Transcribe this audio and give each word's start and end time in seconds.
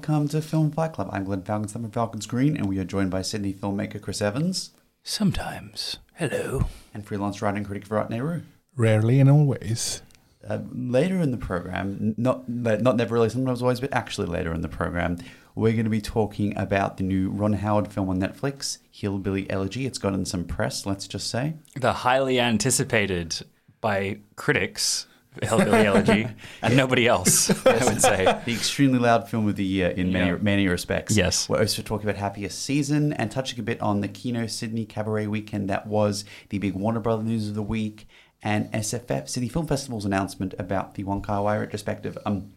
Welcome 0.00 0.28
to 0.28 0.40
Film 0.40 0.70
Fight 0.70 0.94
Club. 0.94 1.10
I'm 1.12 1.24
Glenn 1.24 1.42
Falcons. 1.42 1.74
I'm 1.74 1.82
from 1.82 1.90
Falcons 1.90 2.24
Green, 2.24 2.56
and 2.56 2.64
we 2.64 2.78
are 2.78 2.84
joined 2.84 3.10
by 3.10 3.20
Sydney 3.20 3.52
filmmaker 3.52 4.00
Chris 4.00 4.22
Evans 4.22 4.70
Sometimes. 5.02 5.98
Hello. 6.14 6.64
and 6.94 7.06
freelance 7.06 7.42
writing 7.42 7.58
and 7.58 7.66
critic 7.66 7.86
Virat 7.86 8.08
Nehru. 8.08 8.40
Rarely 8.74 9.20
and 9.20 9.28
always. 9.28 10.00
Uh, 10.48 10.60
later 10.72 11.20
in 11.20 11.32
the 11.32 11.36
program, 11.36 12.14
not 12.16 12.48
not 12.48 12.96
never 12.96 13.12
really, 13.12 13.28
sometimes 13.28 13.60
always, 13.60 13.78
but 13.78 13.92
actually 13.92 14.26
later 14.26 14.54
in 14.54 14.62
the 14.62 14.68
program, 14.70 15.18
we're 15.54 15.72
going 15.72 15.84
to 15.84 15.90
be 15.90 16.00
talking 16.00 16.56
about 16.56 16.96
the 16.96 17.04
new 17.04 17.28
Ron 17.28 17.52
Howard 17.52 17.92
film 17.92 18.08
on 18.08 18.18
Netflix, 18.18 18.78
Hillbilly 18.90 19.50
Elegy. 19.50 19.84
It's 19.84 19.98
gotten 19.98 20.24
some 20.24 20.44
press, 20.44 20.86
let's 20.86 21.06
just 21.06 21.28
say. 21.28 21.56
The 21.76 21.92
highly 21.92 22.40
anticipated 22.40 23.36
by 23.82 24.20
critics 24.36 25.04
Hillbilly 25.42 25.86
Elegy 25.86 26.26
and 26.62 26.76
nobody 26.76 27.06
else, 27.06 27.50
I 27.66 27.84
would 27.84 28.00
say. 28.02 28.24
The 28.44 28.52
extremely 28.52 28.98
loud 28.98 29.28
film 29.28 29.48
of 29.48 29.56
the 29.56 29.64
year 29.64 29.88
in 29.88 30.12
many 30.12 30.30
Yeah. 30.30 30.36
many 30.40 30.66
respects. 30.68 31.16
Yes. 31.16 31.48
We're 31.48 31.60
also 31.60 31.82
talking 31.82 32.08
about 32.08 32.18
Happiest 32.20 32.60
Season 32.62 33.12
and 33.12 33.30
touching 33.30 33.60
a 33.60 33.62
bit 33.62 33.80
on 33.80 34.00
the 34.00 34.08
Kino 34.08 34.46
Sydney 34.46 34.84
Cabaret 34.84 35.26
weekend 35.28 35.70
that 35.70 35.86
was 35.86 36.24
the 36.48 36.58
big 36.58 36.74
Warner 36.74 37.00
Brother 37.00 37.22
news 37.22 37.48
of 37.48 37.54
the 37.54 37.62
week 37.62 38.06
and 38.42 38.72
SFF 38.72 39.28
Sydney 39.28 39.48
Film 39.48 39.66
Festival's 39.66 40.04
announcement 40.04 40.54
about 40.58 40.94
the 40.94 41.04
Wong 41.04 41.22
Kar 41.22 41.42
Wai 41.42 41.58
retrospective. 41.58 42.16
Um, 42.26 42.52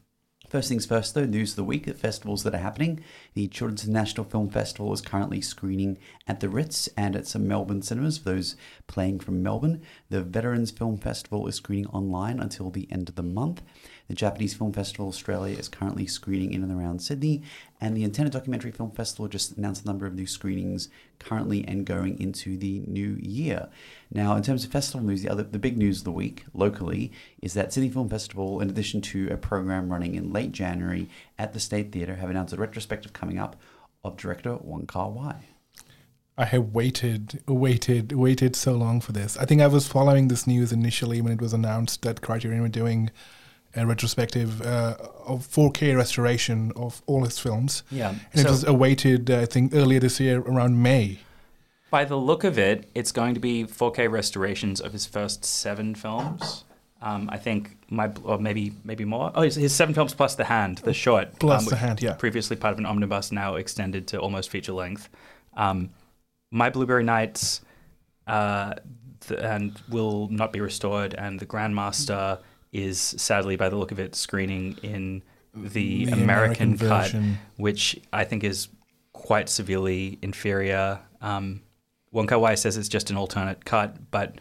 First 0.53 0.69
things 0.69 0.85
first, 0.85 1.15
though, 1.15 1.25
news 1.25 1.53
of 1.53 1.55
the 1.55 1.63
week, 1.63 1.87
the 1.87 1.95
festivals 1.95 2.43
that 2.43 2.53
are 2.53 2.59
happening. 2.59 2.99
The 3.33 3.47
Children's 3.47 3.87
National 3.87 4.23
Film 4.23 4.51
Festival 4.51 4.93
is 4.93 5.01
currently 5.01 5.41
screening 5.41 5.97
at 6.27 6.41
the 6.41 6.47
Ritz 6.47 6.87
and 6.95 7.15
at 7.15 7.25
some 7.25 7.47
Melbourne 7.47 7.81
cinemas 7.81 8.19
for 8.19 8.25
those 8.25 8.55
playing 8.85 9.21
from 9.21 9.41
Melbourne. 9.41 9.81
The 10.11 10.21
Veterans 10.21 10.69
Film 10.69 10.99
Festival 10.99 11.47
is 11.47 11.55
screening 11.55 11.87
online 11.87 12.39
until 12.39 12.69
the 12.69 12.87
end 12.91 13.09
of 13.09 13.15
the 13.15 13.23
month. 13.23 13.63
The 14.13 14.17
Japanese 14.17 14.53
Film 14.53 14.71
Festival 14.71 15.07
Australia 15.07 15.57
is 15.57 15.67
currently 15.67 16.05
screening 16.05 16.53
in 16.53 16.61
and 16.61 16.71
around 16.71 17.01
Sydney. 17.01 17.41
And 17.81 17.97
the 17.97 18.03
Antenna 18.03 18.29
Documentary 18.29 18.69
Film 18.69 18.91
Festival 18.91 19.27
just 19.27 19.57
announced 19.57 19.85
a 19.85 19.87
number 19.87 20.05
of 20.05 20.13
new 20.13 20.27
screenings 20.27 20.87
currently 21.17 21.67
and 21.67 21.83
going 21.83 22.19
into 22.19 22.55
the 22.55 22.83
new 22.85 23.17
year. 23.19 23.69
Now, 24.11 24.35
in 24.35 24.43
terms 24.43 24.63
of 24.63 24.71
festival 24.71 25.03
news, 25.03 25.23
the 25.23 25.29
other 25.29 25.41
the 25.41 25.57
big 25.57 25.79
news 25.79 25.97
of 25.97 26.03
the 26.03 26.11
week 26.11 26.45
locally 26.53 27.11
is 27.41 27.55
that 27.55 27.73
Sydney 27.73 27.89
Film 27.89 28.07
Festival, 28.07 28.61
in 28.61 28.69
addition 28.69 29.01
to 29.01 29.29
a 29.29 29.35
program 29.35 29.91
running 29.91 30.13
in 30.13 30.31
late 30.31 30.51
January 30.51 31.09
at 31.39 31.53
the 31.53 31.59
State 31.59 31.91
Theatre, 31.91 32.17
have 32.17 32.29
announced 32.29 32.53
a 32.53 32.57
retrospective 32.57 33.13
coming 33.13 33.39
up 33.39 33.55
of 34.03 34.15
director 34.15 34.57
Wong 34.57 34.85
Kar 34.85 35.09
Wai. 35.09 35.37
I 36.37 36.45
have 36.45 36.71
waited, 36.71 37.41
waited, 37.47 38.11
waited 38.11 38.55
so 38.55 38.73
long 38.73 39.01
for 39.01 39.11
this. 39.11 39.37
I 39.37 39.45
think 39.45 39.59
I 39.59 39.65
was 39.65 39.87
following 39.87 40.27
this 40.27 40.45
news 40.45 40.71
initially 40.71 41.19
when 41.19 41.33
it 41.33 41.41
was 41.41 41.53
announced 41.53 42.03
that 42.03 42.21
Criterion 42.21 42.61
were 42.61 42.69
doing 42.69 43.09
a 43.75 43.85
retrospective 43.85 44.61
uh, 44.61 44.95
of 45.25 45.47
4K 45.47 45.95
restoration 45.97 46.71
of 46.75 47.01
all 47.05 47.23
his 47.23 47.39
films. 47.39 47.83
Yeah. 47.91 48.15
And 48.33 48.41
So- 48.41 48.47
it 48.47 48.51
was 48.51 48.63
awaited, 48.63 49.29
uh, 49.31 49.39
I 49.41 49.45
think, 49.45 49.73
earlier 49.73 49.99
this 49.99 50.19
year 50.19 50.39
around 50.39 50.81
May. 50.81 51.19
By 51.89 52.05
the 52.05 52.15
look 52.17 52.43
of 52.43 52.57
it, 52.57 52.89
it's 52.95 53.11
going 53.11 53.33
to 53.35 53.39
be 53.39 53.65
4K 53.65 54.07
restorations 54.11 54.81
of 54.81 54.93
his 54.93 55.05
first 55.05 55.45
seven 55.45 55.93
films. 55.95 56.63
Um, 57.01 57.29
I 57.31 57.37
think 57.37 57.77
my 57.89 58.09
or 58.23 58.39
maybe 58.39 58.71
maybe 58.85 59.03
more. 59.03 59.29
Oh, 59.35 59.41
his, 59.41 59.55
his 59.55 59.75
seven 59.75 59.93
films 59.93 60.13
plus 60.13 60.35
the 60.35 60.45
hand, 60.45 60.77
the 60.79 60.93
short, 60.93 61.37
Plus 61.37 61.63
um, 61.63 61.69
The 61.69 61.75
Hand, 61.75 62.01
yeah. 62.01 62.13
Previously 62.13 62.55
part 62.55 62.71
of 62.71 62.79
an 62.79 62.85
omnibus, 62.85 63.29
now 63.31 63.55
extended 63.55 64.07
to 64.07 64.19
almost 64.21 64.49
feature 64.49 64.71
length. 64.71 65.09
Um, 65.57 65.89
my 66.49 66.69
Blueberry 66.69 67.03
Nights, 67.03 67.59
uh, 68.25 68.75
th- 69.27 69.39
and 69.41 69.77
will 69.89 70.29
not 70.29 70.53
be 70.53 70.61
restored, 70.61 71.13
and 71.13 71.39
the 71.41 71.45
Grandmaster 71.45 72.39
is 72.73 72.99
sadly, 72.99 73.55
by 73.55 73.69
the 73.69 73.75
look 73.77 73.91
of 73.91 73.99
it, 73.99 74.15
screening 74.15 74.77
in 74.83 75.21
the, 75.55 76.05
The 76.05 76.11
American, 76.11 76.73
American 76.73 76.77
cut, 76.77 77.15
which 77.57 77.99
I 78.11 78.23
think 78.25 78.43
is 78.43 78.67
quite 79.13 79.47
severely 79.49 80.17
inferior. 80.21 80.99
Um, 81.21 81.61
Wong 82.11 82.27
Kar 82.27 82.39
Wai 82.39 82.55
says 82.55 82.75
it's 82.75 82.89
just 82.89 83.09
an 83.11 83.17
alternate 83.17 83.63
cut, 83.63 84.09
but 84.11 84.39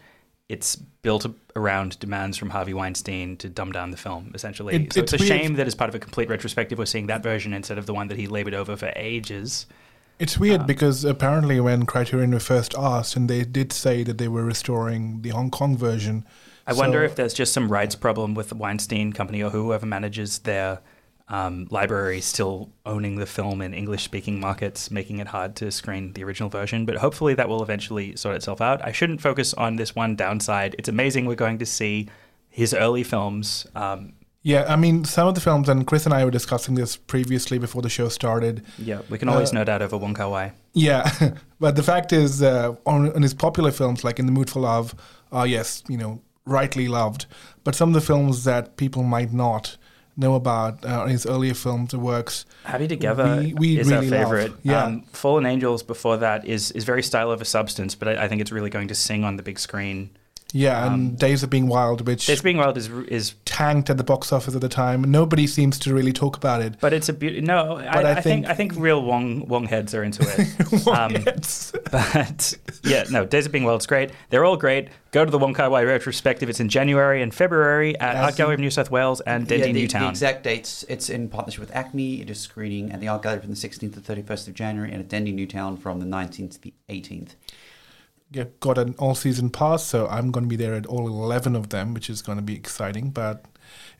it's 0.49 0.75
built 0.75 1.25
around 1.55 1.97
demands 1.99 2.37
from 2.37 2.49
Harvey 2.49 2.73
Weinstein 2.73 3.37
to 3.37 3.49
dumb 3.49 3.71
down 3.71 3.91
the 3.91 3.97
film, 3.97 4.31
essentially. 4.33 4.75
It- 4.75 4.93
so 4.93 5.01
it's 5.01 5.13
it's, 5.13 5.23
a 5.23 5.25
shame 5.25 5.55
that 5.55 5.67
as 5.67 5.75
part 5.75 5.89
of 5.89 5.95
a 5.95 5.99
complete 5.99 6.29
retrospective, 6.29 6.77
we're 6.77 6.85
seeing 6.85 7.07
that 7.07 7.21
version 7.23 7.53
instead 7.53 7.77
of 7.77 7.85
the 7.85 7.93
one 7.93 8.07
that 8.07 8.17
he 8.17 8.27
labored 8.27 8.53
over 8.53 8.75
for 8.75 8.91
ages. 8.95 9.67
It's 10.19 10.37
weird 10.37 10.61
Uh, 10.61 10.65
because 10.65 11.03
apparently 11.05 11.59
when 11.59 11.85
Criterion 11.85 12.31
were 12.31 12.39
first 12.39 12.75
asked, 12.77 13.15
and 13.15 13.29
they 13.29 13.43
did 13.43 13.71
say 13.73 14.03
that 14.03 14.17
they 14.17 14.27
were 14.27 14.43
restoring 14.43 15.21
the 15.21 15.29
Hong 15.29 15.49
Kong 15.49 15.75
version. 15.77 16.25
I 16.65 16.73
wonder 16.73 17.03
if 17.03 17.15
there's 17.15 17.33
just 17.33 17.53
some 17.53 17.71
rights 17.71 17.95
problem 17.95 18.35
with 18.35 18.49
the 18.49 18.55
Weinstein 18.55 19.11
Company 19.13 19.43
or 19.43 19.49
whoever 19.49 19.85
manages 19.85 20.39
their 20.39 20.79
um, 21.27 21.67
library 21.71 22.21
still 22.21 22.69
owning 22.85 23.15
the 23.17 23.25
film 23.25 23.61
in 23.61 23.73
English 23.73 24.03
speaking 24.03 24.39
markets, 24.39 24.91
making 24.91 25.19
it 25.19 25.27
hard 25.27 25.55
to 25.57 25.71
screen 25.71 26.13
the 26.13 26.23
original 26.23 26.49
version. 26.49 26.85
But 26.85 26.97
hopefully 26.97 27.33
that 27.35 27.49
will 27.49 27.63
eventually 27.63 28.15
sort 28.15 28.35
itself 28.35 28.61
out. 28.61 28.83
I 28.83 28.91
shouldn't 28.91 29.21
focus 29.21 29.53
on 29.53 29.75
this 29.77 29.95
one 29.95 30.15
downside. 30.15 30.75
It's 30.77 30.89
amazing 30.89 31.25
we're 31.25 31.35
going 31.35 31.59
to 31.59 31.65
see 31.65 32.09
his 32.49 32.73
early 32.73 33.03
films. 33.03 33.65
Um, 33.75 34.13
Yeah, 34.43 34.65
I 34.67 34.75
mean, 34.75 35.05
some 35.05 35.27
of 35.27 35.35
the 35.35 35.41
films, 35.41 35.69
and 35.69 35.87
Chris 35.87 36.05
and 36.05 36.13
I 36.13 36.23
were 36.25 36.31
discussing 36.31 36.75
this 36.75 36.97
previously 36.97 37.57
before 37.57 37.81
the 37.81 37.89
show 37.89 38.09
started. 38.09 38.61
yeah, 38.77 39.01
we 39.09 39.17
can 39.17 39.29
always 39.29 39.53
Uh, 39.53 39.57
nerd 39.57 39.69
out 39.69 39.81
over 39.81 39.97
Wong 39.97 40.13
Kar 40.13 40.29
Wai. 40.29 40.51
Yeah, 40.73 41.09
but 41.59 41.75
the 41.77 41.83
fact 41.83 42.11
is, 42.11 42.43
uh, 42.43 42.75
on, 42.85 43.11
on 43.13 43.21
his 43.21 43.33
popular 43.33 43.71
films 43.71 44.03
like 44.03 44.19
In 44.19 44.25
the 44.25 44.33
Mood 44.33 44.49
for 44.49 44.59
Love, 44.59 44.93
are 45.31 45.47
yes, 45.47 45.83
you 45.87 45.97
know, 45.97 46.21
rightly 46.45 46.87
loved. 46.87 47.25
But 47.63 47.75
some 47.75 47.89
of 47.89 47.93
the 47.93 48.01
films 48.01 48.43
that 48.43 48.75
people 48.77 49.03
might 49.03 49.31
not 49.33 49.77
know 50.15 50.35
about, 50.35 50.85
uh, 50.85 51.05
his 51.07 51.25
earlier 51.25 51.53
films 51.55 51.93
or 51.93 51.97
works, 51.99 52.45
Happy 52.65 52.87
Together 52.87 53.37
We- 53.41 53.53
we 53.55 53.79
is 53.79 53.89
really 53.89 54.07
our 54.07 54.19
love. 54.19 54.29
favorite. 54.31 54.53
Yeah. 54.63 54.83
Um, 54.83 55.03
Fallen 55.11 55.45
Angels 55.45 55.81
before 55.83 56.17
that 56.17 56.45
is 56.45 56.69
is 56.71 56.83
very 56.83 57.01
style 57.01 57.31
over 57.31 57.43
substance, 57.45 57.95
but 57.95 58.07
I, 58.07 58.25
I 58.25 58.27
think 58.27 58.39
it's 58.41 58.51
really 58.51 58.69
going 58.69 58.89
to 58.89 58.95
sing 58.95 59.23
on 59.23 59.37
the 59.37 59.43
big 59.43 59.57
screen. 59.57 60.11
Yeah, 60.53 60.85
Um, 60.85 60.93
and 60.93 61.19
Days 61.19 61.43
of 61.43 61.49
Being 61.49 61.67
Wild, 61.67 62.05
which 62.07 62.25
Days 62.27 62.37
of 62.39 62.43
Being 62.45 62.57
Wild 62.57 62.77
is 62.77 62.87
is 63.09 63.33
tanked 63.43 63.89
at 63.89 63.97
the 63.97 64.03
box 64.03 64.31
office 64.31 64.55
at 64.55 64.61
the 64.61 64.69
time. 64.69 65.01
Nobody 65.03 65.45
seems 65.47 65.77
to 65.79 65.93
really 65.93 66.13
talk 66.13 66.37
about 66.37 66.61
it. 66.61 66.75
But 66.79 66.93
it's 66.93 67.09
a 67.09 67.13
beauty. 67.13 67.41
No, 67.41 67.75
But 67.77 68.05
I, 68.05 68.09
I 68.09 68.11
I, 68.11 68.13
think, 68.21 68.23
think- 68.23 68.47
I 68.47 68.53
think 68.53 68.73
real 68.77 69.01
Wong 69.03 69.47
Wong 69.47 69.65
heads 69.65 69.93
are 69.93 70.03
into 70.03 70.23
it. 70.23 70.87
um, 70.87 71.13
but 71.91 72.57
yeah, 72.83 73.03
no, 73.11 73.25
Days 73.25 73.45
of 73.45 73.51
Being 73.51 73.63
Wild's 73.65 73.85
great. 73.87 74.11
They're 74.29 74.45
all 74.45 74.57
great. 74.57 74.89
Go 75.11 75.23
to 75.25 75.29
the 75.31 75.37
Wong 75.37 75.53
Kar 75.53 75.69
Wai 75.69 75.83
retrospective. 75.83 76.49
It's 76.49 76.59
in 76.59 76.69
January 76.69 77.21
and 77.21 77.33
February 77.33 77.97
at 77.99 78.13
Yes. 78.15 78.23
Art 78.23 78.35
Gallery 78.35 78.53
of 78.55 78.59
New 78.59 78.71
South 78.71 78.89
Wales 78.89 79.21
and 79.21 79.47
Dendy 79.47 79.67
yeah, 79.67 79.73
the, 79.73 79.79
Newtown. 79.81 80.01
the 80.03 80.09
exact 80.09 80.43
dates, 80.43 80.83
it's 80.89 81.09
in 81.09 81.29
partnership 81.29 81.59
with 81.59 81.75
Acme. 81.75 82.21
It 82.21 82.29
is 82.29 82.39
screening 82.39 82.91
at 82.91 82.99
the 82.99 83.07
Art 83.07 83.21
Gallery 83.21 83.39
from 83.41 83.51
the 83.51 83.55
16th 83.55 83.93
to 83.93 83.99
31st 84.01 84.47
of 84.47 84.53
January 84.55 84.91
and 84.91 84.99
at 85.01 85.09
Dendy 85.09 85.31
Newtown 85.31 85.77
from 85.77 85.99
the 85.99 86.05
19th 86.05 86.53
to 86.53 86.61
the 86.61 86.73
18th. 86.89 87.35
Yeah, 88.33 88.45
got 88.59 88.77
an 88.77 88.95
all 88.99 89.15
season 89.15 89.49
pass, 89.49 89.83
so 89.85 90.07
I'm 90.07 90.31
going 90.31 90.43
to 90.45 90.49
be 90.49 90.55
there 90.55 90.73
at 90.73 90.85
all 90.85 91.07
11 91.07 91.55
of 91.55 91.69
them, 91.69 91.93
which 91.93 92.09
is 92.09 92.21
going 92.21 92.37
to 92.37 92.43
be 92.43 92.55
exciting. 92.55 93.11
But 93.11 93.45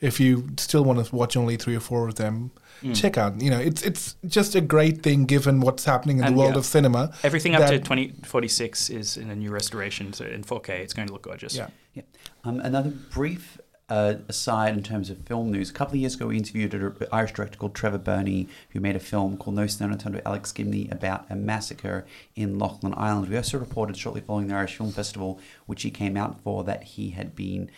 if 0.02 0.20
you 0.20 0.50
still 0.58 0.84
want 0.84 1.06
to 1.06 1.16
watch 1.16 1.38
only 1.38 1.56
three 1.58 1.76
or 1.76 1.80
four 1.80 2.08
of 2.08 2.16
them, 2.16 2.52
Mm. 2.82 2.96
check 3.00 3.18
out. 3.18 3.40
You 3.40 3.50
know, 3.52 3.60
it's 3.60 3.82
it's 3.84 4.16
just 4.28 4.56
a 4.56 4.60
great 4.62 5.04
thing 5.04 5.26
given 5.26 5.62
what's 5.62 5.86
happening 5.86 6.18
in 6.18 6.26
And, 6.26 6.36
the 6.36 6.40
world 6.40 6.54
yeah, 6.54 6.60
of 6.60 6.66
cinema. 6.66 7.14
Everything 7.24 7.56
up 7.56 7.70
to 7.70 7.78
2046 7.80 8.90
is 8.90 9.16
in 9.16 9.30
a 9.30 9.36
new 9.36 9.52
restoration, 9.52 10.12
so 10.12 10.26
in 10.26 10.44
4K, 10.44 10.70
it's 10.80 10.94
going 10.94 11.08
to 11.08 11.14
look 11.14 11.22
gorgeous. 11.24 11.56
Yeah. 11.56 11.68
Yeah. 11.94 12.02
Um, 12.44 12.60
another 12.60 12.90
brief 12.90 13.58
uh, 13.94 14.16
aside 14.28 14.76
in 14.76 14.81
terms 14.81 15.12
of 15.12 15.20
film 15.20 15.52
news. 15.52 15.70
A 15.70 15.74
couple 15.74 15.94
of 15.94 16.00
years 16.00 16.16
ago, 16.16 16.26
we 16.26 16.38
interviewed 16.38 16.73
an 16.73 16.96
Irish 17.12 17.34
director 17.34 17.59
called 17.59 17.76
Trevor 17.76 18.00
Birney, 18.00 18.47
who 18.72 18.79
made 18.79 18.96
a 18.96 19.00
film 19.00 19.38
called 19.38 19.56
No 19.56 19.67
Stone 19.67 19.91
Unturned 19.91 20.16
with 20.16 20.26
Alex 20.26 20.52
Gibney 20.52 20.90
about 20.91 21.28
a 21.29 21.35
massacre 21.35 22.03
in 22.35 22.58
Loughinisland. 22.58 23.29
We 23.29 23.38
also 23.38 23.59
reported 23.59 23.96
shortly 23.96 24.22
following 24.22 24.47
the 24.47 24.56
Irish 24.56 24.78
Film 24.78 24.91
Festival, 24.91 25.40
which 25.67 25.84
he 25.84 25.91
came 25.91 26.17
out 26.17 26.41
for, 26.41 26.64
that 26.64 26.84
he 26.84 27.12
had 27.12 27.35
been 27.35 27.70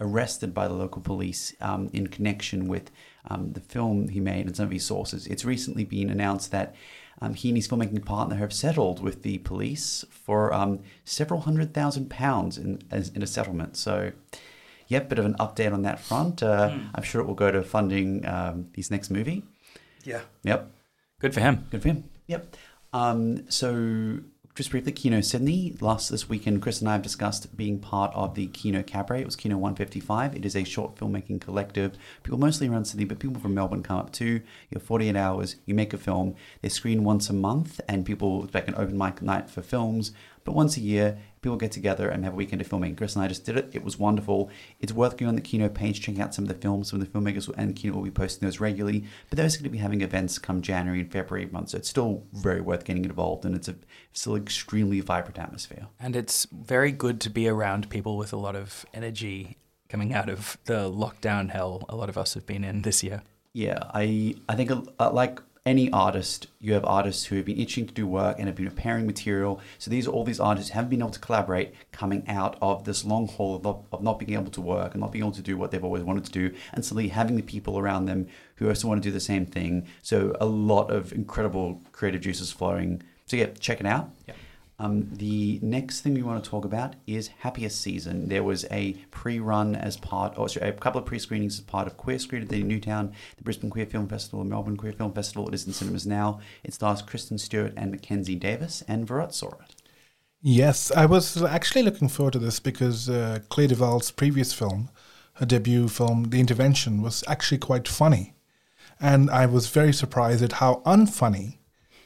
arrested 0.00 0.54
by 0.54 0.66
the 0.66 0.72
local 0.72 1.02
police 1.02 1.54
um, 1.60 1.90
in 1.92 2.06
connection 2.06 2.66
with 2.66 2.90
um, 3.28 3.52
the 3.52 3.60
film 3.60 4.08
he 4.08 4.18
made 4.18 4.46
and 4.46 4.56
some 4.56 4.64
of 4.64 4.72
his 4.72 4.86
sources. 4.86 5.26
It's 5.26 5.44
recently 5.44 5.84
been 5.84 6.08
announced 6.08 6.52
that 6.52 6.74
um, 7.20 7.34
he 7.34 7.50
and 7.50 7.58
his 7.58 7.68
filmmaking 7.68 8.06
partner 8.06 8.36
have 8.36 8.54
settled 8.54 9.02
with 9.02 9.24
the 9.24 9.36
police 9.38 10.06
for 10.10 10.54
um, 10.54 10.80
several 11.04 11.40
hundred 11.40 11.74
thousand 11.74 12.08
pounds 12.08 12.56
in, 12.56 12.80
in 12.90 13.22
a 13.22 13.26
settlement. 13.26 13.76
So, 13.76 14.12
yep, 14.90 15.08
bit 15.08 15.18
of 15.18 15.24
an 15.24 15.34
update 15.34 15.72
on 15.72 15.82
that 15.82 16.00
front. 16.00 16.42
Uh, 16.42 16.76
I'm 16.94 17.02
sure 17.02 17.22
it 17.22 17.26
will 17.26 17.34
go 17.34 17.50
to 17.50 17.62
funding 17.62 18.26
um, 18.26 18.68
his 18.74 18.90
next 18.90 19.08
movie. 19.08 19.44
Yeah. 20.04 20.20
Yep. 20.42 20.70
Good 21.20 21.32
for 21.32 21.40
him. 21.40 21.66
Good 21.70 21.82
for 21.82 21.88
him. 21.88 22.10
Yep. 22.26 22.56
Um, 22.92 23.48
so 23.48 24.18
just 24.56 24.72
briefly, 24.72 24.90
Kino 24.90 25.20
Sydney. 25.20 25.76
Last 25.80 26.08
this 26.08 26.28
weekend, 26.28 26.60
Chris 26.60 26.80
and 26.80 26.88
I 26.88 26.94
have 26.94 27.02
discussed 27.02 27.56
being 27.56 27.78
part 27.78 28.12
of 28.14 28.34
the 28.34 28.48
Kino 28.48 28.82
Cabaret. 28.82 29.20
It 29.20 29.26
was 29.26 29.36
Kino 29.36 29.56
155. 29.56 30.34
It 30.34 30.44
is 30.44 30.56
a 30.56 30.64
short 30.64 30.96
filmmaking 30.96 31.40
collective. 31.40 31.96
People 32.24 32.38
mostly 32.38 32.68
around 32.68 32.86
Sydney, 32.86 33.04
but 33.04 33.20
people 33.20 33.40
from 33.40 33.54
Melbourne 33.54 33.84
come 33.84 33.98
up 33.98 34.12
too. 34.12 34.24
You 34.24 34.74
have 34.74 34.82
48 34.82 35.14
hours. 35.14 35.56
You 35.66 35.74
make 35.74 35.94
a 35.94 35.98
film. 35.98 36.34
They 36.62 36.68
screen 36.68 37.04
once 37.04 37.30
a 37.30 37.32
month, 37.32 37.80
and 37.88 38.04
people 38.04 38.42
expect 38.42 38.68
an 38.68 38.74
open 38.74 38.98
mic 38.98 39.22
night 39.22 39.48
for 39.48 39.62
films. 39.62 40.12
But 40.44 40.54
once 40.54 40.76
a 40.76 40.80
year, 40.80 41.18
people 41.42 41.56
get 41.56 41.72
together 41.72 42.08
and 42.08 42.24
have 42.24 42.34
a 42.34 42.36
weekend 42.36 42.60
of 42.60 42.66
filming. 42.66 42.94
Chris 42.96 43.16
and 43.16 43.24
I 43.24 43.28
just 43.28 43.44
did 43.44 43.56
it. 43.56 43.70
It 43.72 43.82
was 43.82 43.98
wonderful. 43.98 44.50
It's 44.78 44.92
worth 44.92 45.16
going 45.16 45.28
on 45.28 45.34
the 45.34 45.40
Kino 45.40 45.68
page, 45.68 46.00
checking 46.00 46.20
out 46.20 46.34
some 46.34 46.44
of 46.44 46.48
the 46.48 46.54
films. 46.54 46.90
Some 46.90 47.00
of 47.00 47.12
the 47.12 47.18
filmmakers 47.18 47.52
and 47.56 47.74
Kino 47.74 47.94
will 47.94 48.02
be 48.02 48.10
posting 48.10 48.46
those 48.46 48.60
regularly. 48.60 49.04
But 49.28 49.36
they're 49.36 49.48
going 49.48 49.64
to 49.64 49.70
be 49.70 49.78
having 49.78 50.02
events 50.02 50.38
come 50.38 50.62
January 50.62 51.00
and 51.00 51.10
February 51.10 51.46
months. 51.46 51.72
So 51.72 51.78
it's 51.78 51.88
still 51.88 52.24
very 52.32 52.60
worth 52.60 52.84
getting 52.84 53.04
involved, 53.04 53.44
and 53.44 53.54
it's 53.54 53.68
a 53.68 53.76
still 54.12 54.36
extremely 54.36 55.00
vibrant 55.00 55.38
atmosphere. 55.38 55.86
And 55.98 56.16
it's 56.16 56.46
very 56.52 56.92
good 56.92 57.20
to 57.22 57.30
be 57.30 57.48
around 57.48 57.90
people 57.90 58.16
with 58.16 58.32
a 58.32 58.36
lot 58.36 58.56
of 58.56 58.84
energy 58.92 59.56
coming 59.88 60.14
out 60.14 60.28
of 60.28 60.56
the 60.64 60.90
lockdown 60.90 61.50
hell 61.50 61.84
a 61.88 61.96
lot 61.96 62.08
of 62.08 62.16
us 62.16 62.34
have 62.34 62.46
been 62.46 62.64
in 62.64 62.82
this 62.82 63.02
year. 63.02 63.22
Yeah, 63.52 63.82
I 63.92 64.36
I 64.48 64.54
think 64.54 64.70
uh, 64.70 65.10
like 65.10 65.40
any 65.70 65.90
artist, 65.92 66.48
you 66.58 66.72
have 66.74 66.84
artists 66.84 67.26
who 67.26 67.36
have 67.36 67.44
been 67.44 67.60
itching 67.60 67.86
to 67.86 67.94
do 67.94 68.04
work 68.04 68.38
and 68.38 68.48
have 68.48 68.56
been 68.56 68.66
preparing 68.66 69.06
material. 69.06 69.60
So 69.78 69.88
these 69.88 70.08
are 70.08 70.10
all 70.10 70.24
these 70.24 70.40
artists 70.40 70.70
haven't 70.72 70.90
been 70.90 71.00
able 71.00 71.10
to 71.10 71.20
collaborate 71.20 71.72
coming 71.92 72.28
out 72.28 72.58
of 72.60 72.84
this 72.84 73.04
long 73.04 73.28
haul 73.28 73.54
of 73.54 73.62
not, 73.62 73.84
of 73.92 74.02
not 74.02 74.18
being 74.18 74.34
able 74.34 74.50
to 74.50 74.60
work 74.60 74.92
and 74.92 75.00
not 75.00 75.12
being 75.12 75.24
able 75.24 75.32
to 75.32 75.42
do 75.42 75.56
what 75.56 75.70
they've 75.70 75.84
always 75.84 76.02
wanted 76.02 76.24
to 76.24 76.32
do, 76.32 76.52
and 76.72 76.84
suddenly 76.84 77.08
having 77.08 77.36
the 77.36 77.42
people 77.42 77.78
around 77.78 78.06
them 78.06 78.26
who 78.56 78.68
also 78.68 78.88
want 78.88 79.00
to 79.00 79.08
do 79.08 79.12
the 79.12 79.20
same 79.20 79.46
thing. 79.46 79.86
So 80.02 80.36
a 80.40 80.46
lot 80.46 80.90
of 80.90 81.12
incredible 81.12 81.80
creative 81.92 82.20
juices 82.20 82.50
flowing. 82.50 83.02
So 83.26 83.36
yeah, 83.36 83.46
check 83.60 83.78
it 83.78 83.86
out. 83.86 84.10
Yeah. 84.26 84.34
Um, 84.80 85.10
the 85.12 85.60
next 85.60 86.00
thing 86.00 86.14
we 86.14 86.22
want 86.22 86.42
to 86.42 86.48
talk 86.48 86.64
about 86.64 86.96
is 87.06 87.28
Happiest 87.40 87.82
Season. 87.82 88.30
There 88.30 88.42
was 88.42 88.64
a 88.70 88.94
pre-run 89.10 89.76
as 89.76 89.98
part, 89.98 90.38
or 90.38 90.48
sorry, 90.48 90.70
a 90.70 90.72
couple 90.72 90.98
of 90.98 91.04
pre-screenings 91.06 91.58
as 91.58 91.60
part 91.60 91.86
of 91.86 91.98
Queer 91.98 92.18
Screen 92.18 92.40
at 92.40 92.48
the 92.48 92.62
Newtown, 92.62 93.12
the 93.36 93.44
Brisbane 93.44 93.68
Queer 93.68 93.84
Film 93.84 94.08
Festival, 94.08 94.38
the 94.38 94.48
Melbourne 94.48 94.78
Queer 94.78 94.94
Film 94.94 95.12
Festival. 95.12 95.46
It 95.48 95.54
is 95.54 95.66
in 95.66 95.74
cinemas 95.74 96.06
now. 96.06 96.40
It 96.64 96.72
stars 96.72 97.02
Kristen 97.02 97.36
Stewart 97.36 97.74
and 97.76 97.90
Mackenzie 97.90 98.36
Davis, 98.36 98.82
and 98.88 99.06
Virat 99.06 99.34
saw. 99.34 99.50
Yes, 100.40 100.90
I 100.90 101.04
was 101.04 101.42
actually 101.42 101.82
looking 101.82 102.08
forward 102.08 102.32
to 102.32 102.38
this 102.38 102.58
because 102.58 103.10
uh, 103.10 103.40
Clea 103.50 103.68
DuVall's 103.68 104.10
previous 104.10 104.54
film, 104.54 104.88
her 105.34 105.44
debut 105.44 105.88
film, 105.88 106.30
The 106.30 106.40
Intervention, 106.40 107.02
was 107.02 107.22
actually 107.28 107.58
quite 107.58 107.86
funny. 107.86 108.32
And 108.98 109.30
I 109.30 109.44
was 109.44 109.66
very 109.66 109.92
surprised 109.92 110.42
at 110.42 110.52
how 110.52 110.80
unfunny 110.86 111.58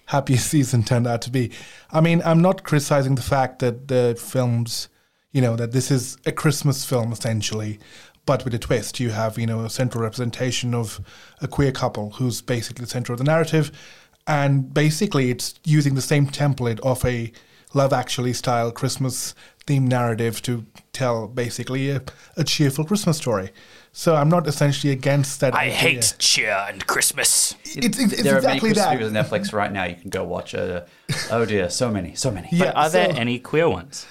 happiest 0.06 0.46
season 0.50 0.82
turned 0.82 1.06
out 1.06 1.22
to 1.22 1.30
be. 1.30 1.50
I 1.90 2.00
mean, 2.00 2.22
I'm 2.24 2.42
not 2.42 2.64
criticizing 2.64 3.14
the 3.14 3.22
fact 3.22 3.58
that 3.60 3.88
the 3.88 4.16
films, 4.18 4.88
you 5.32 5.40
know, 5.40 5.56
that 5.56 5.72
this 5.72 5.90
is 5.90 6.16
a 6.26 6.32
Christmas 6.32 6.84
film 6.84 7.12
essentially, 7.12 7.78
but 8.26 8.44
with 8.44 8.54
a 8.54 8.58
twist. 8.58 9.00
You 9.00 9.10
have, 9.10 9.38
you 9.38 9.46
know, 9.46 9.64
a 9.64 9.70
central 9.70 10.02
representation 10.02 10.74
of 10.74 11.00
a 11.40 11.48
queer 11.48 11.72
couple 11.72 12.10
who's 12.10 12.40
basically 12.40 12.84
the 12.84 12.90
center 12.90 13.12
of 13.12 13.18
the 13.18 13.24
narrative. 13.24 13.70
And 14.26 14.72
basically, 14.72 15.30
it's 15.30 15.54
using 15.64 15.94
the 15.94 16.02
same 16.02 16.26
template 16.26 16.80
of 16.80 17.04
a 17.04 17.32
Love 17.74 17.92
Actually 17.92 18.32
style 18.32 18.70
Christmas 18.70 19.34
themed 19.66 19.88
narrative 19.88 20.40
to 20.42 20.64
tell 20.92 21.26
basically 21.26 21.90
a, 21.90 22.02
a 22.36 22.44
cheerful 22.44 22.84
Christmas 22.84 23.16
story. 23.18 23.50
So 23.96 24.16
I'm 24.16 24.28
not 24.28 24.48
essentially 24.48 24.92
against 24.92 25.38
that. 25.38 25.54
I 25.54 25.66
idea. 25.66 25.74
hate 25.76 26.16
cheer 26.18 26.66
and 26.68 26.84
Christmas. 26.84 27.54
It's, 27.62 27.96
it's, 27.96 27.98
it's 27.98 28.22
there 28.24 28.38
exactly 28.38 28.38
are 28.38 28.42
many 28.42 28.60
Christmas 28.60 28.84
that. 28.84 28.92
movies 28.98 29.06
on 29.06 29.24
Netflix 29.24 29.52
right 29.52 29.72
now. 29.72 29.84
You 29.84 29.94
can 29.94 30.10
go 30.10 30.24
watch. 30.24 30.52
Uh, 30.52 30.84
oh 31.30 31.44
dear, 31.44 31.70
so 31.70 31.92
many, 31.92 32.16
so 32.16 32.32
many. 32.32 32.48
Yeah. 32.50 32.66
But 32.66 32.76
are 32.76 32.90
there 32.90 33.12
any 33.14 33.38
queer 33.38 33.68
ones? 33.68 34.04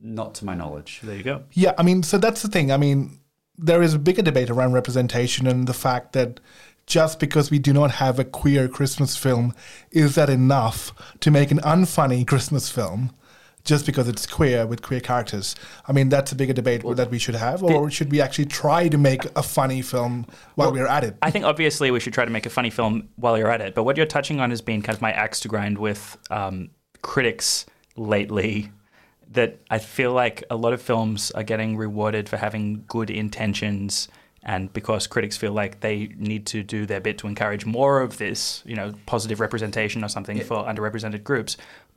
Not 0.00 0.36
to 0.36 0.44
my 0.44 0.54
knowledge. 0.54 1.00
There 1.02 1.16
you 1.16 1.24
go. 1.24 1.42
Yeah, 1.50 1.72
I 1.76 1.82
mean, 1.82 2.04
so 2.04 2.18
that's 2.18 2.40
the 2.42 2.48
thing. 2.48 2.70
I 2.70 2.76
mean, 2.76 3.18
there 3.58 3.82
is 3.82 3.94
a 3.94 3.98
bigger 3.98 4.22
debate 4.22 4.48
around 4.48 4.74
representation 4.74 5.48
and 5.48 5.66
the 5.66 5.74
fact 5.74 6.12
that 6.12 6.38
just 6.86 7.18
because 7.18 7.50
we 7.50 7.58
do 7.58 7.72
not 7.72 7.90
have 7.92 8.20
a 8.20 8.24
queer 8.24 8.68
Christmas 8.68 9.16
film, 9.16 9.54
is 9.90 10.14
that 10.14 10.30
enough 10.30 10.92
to 11.18 11.32
make 11.32 11.50
an 11.50 11.58
unfunny 11.62 12.24
Christmas 12.24 12.70
film? 12.70 13.12
Just 13.66 13.84
because 13.84 14.08
it's 14.08 14.26
queer 14.26 14.64
with 14.64 14.80
queer 14.80 15.00
characters, 15.00 15.56
I 15.88 15.92
mean 15.92 16.08
that's 16.08 16.30
a 16.30 16.36
bigger 16.36 16.52
debate 16.52 16.82
that 16.86 17.10
we 17.10 17.18
should 17.18 17.34
have, 17.34 17.64
or 17.64 17.90
should 17.90 18.12
we 18.12 18.20
actually 18.20 18.46
try 18.46 18.88
to 18.88 18.96
make 18.96 19.24
a 19.36 19.42
funny 19.42 19.82
film 19.82 20.24
while 20.54 20.72
we're 20.72 20.86
at 20.86 21.02
it? 21.02 21.16
I 21.20 21.32
think 21.32 21.44
obviously 21.44 21.90
we 21.90 21.98
should 21.98 22.14
try 22.14 22.24
to 22.24 22.30
make 22.30 22.46
a 22.46 22.50
funny 22.50 22.70
film 22.70 23.08
while 23.16 23.36
you're 23.36 23.50
at 23.50 23.60
it. 23.60 23.74
But 23.74 23.82
what 23.82 23.96
you're 23.96 24.06
touching 24.06 24.38
on 24.38 24.50
has 24.50 24.62
been 24.62 24.82
kind 24.82 24.94
of 24.94 25.02
my 25.02 25.10
axe 25.10 25.40
to 25.40 25.48
grind 25.48 25.78
with 25.78 26.16
um, 26.30 26.70
critics 27.02 27.66
lately. 27.96 28.70
That 29.32 29.58
I 29.68 29.78
feel 29.80 30.12
like 30.12 30.44
a 30.48 30.56
lot 30.56 30.72
of 30.72 30.80
films 30.80 31.32
are 31.32 31.42
getting 31.42 31.76
rewarded 31.76 32.28
for 32.28 32.36
having 32.36 32.84
good 32.86 33.10
intentions, 33.10 34.06
and 34.44 34.72
because 34.72 35.08
critics 35.08 35.36
feel 35.36 35.50
like 35.50 35.80
they 35.80 36.14
need 36.16 36.46
to 36.46 36.62
do 36.62 36.86
their 36.86 37.00
bit 37.00 37.18
to 37.18 37.26
encourage 37.26 37.66
more 37.66 38.00
of 38.00 38.18
this, 38.18 38.62
you 38.64 38.76
know, 38.76 38.94
positive 39.06 39.40
representation 39.40 40.04
or 40.04 40.08
something 40.08 40.40
for 40.40 40.58
underrepresented 40.58 41.24
groups, 41.24 41.56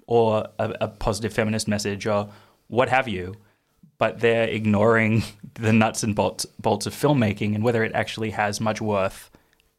or 0.09 0.49
a, 0.57 0.73
a 0.81 0.87
positive 0.87 1.31
feminist 1.31 1.67
message, 1.67 2.07
or 2.07 2.29
what 2.67 2.89
have 2.89 3.07
you 3.07 3.35
but 3.99 4.21
they're 4.21 4.47
ignoring 4.47 5.23
the 5.55 5.73
nuts 5.73 6.03
and 6.03 6.15
bolts, 6.15 6.45
bolts 6.57 6.87
of 6.87 6.93
filmmaking 6.93 7.53
and 7.53 7.63
whether 7.63 7.83
it 7.83 7.91
actually 7.93 8.31
has 8.31 8.59
much 8.59 8.81
worth 8.81 9.29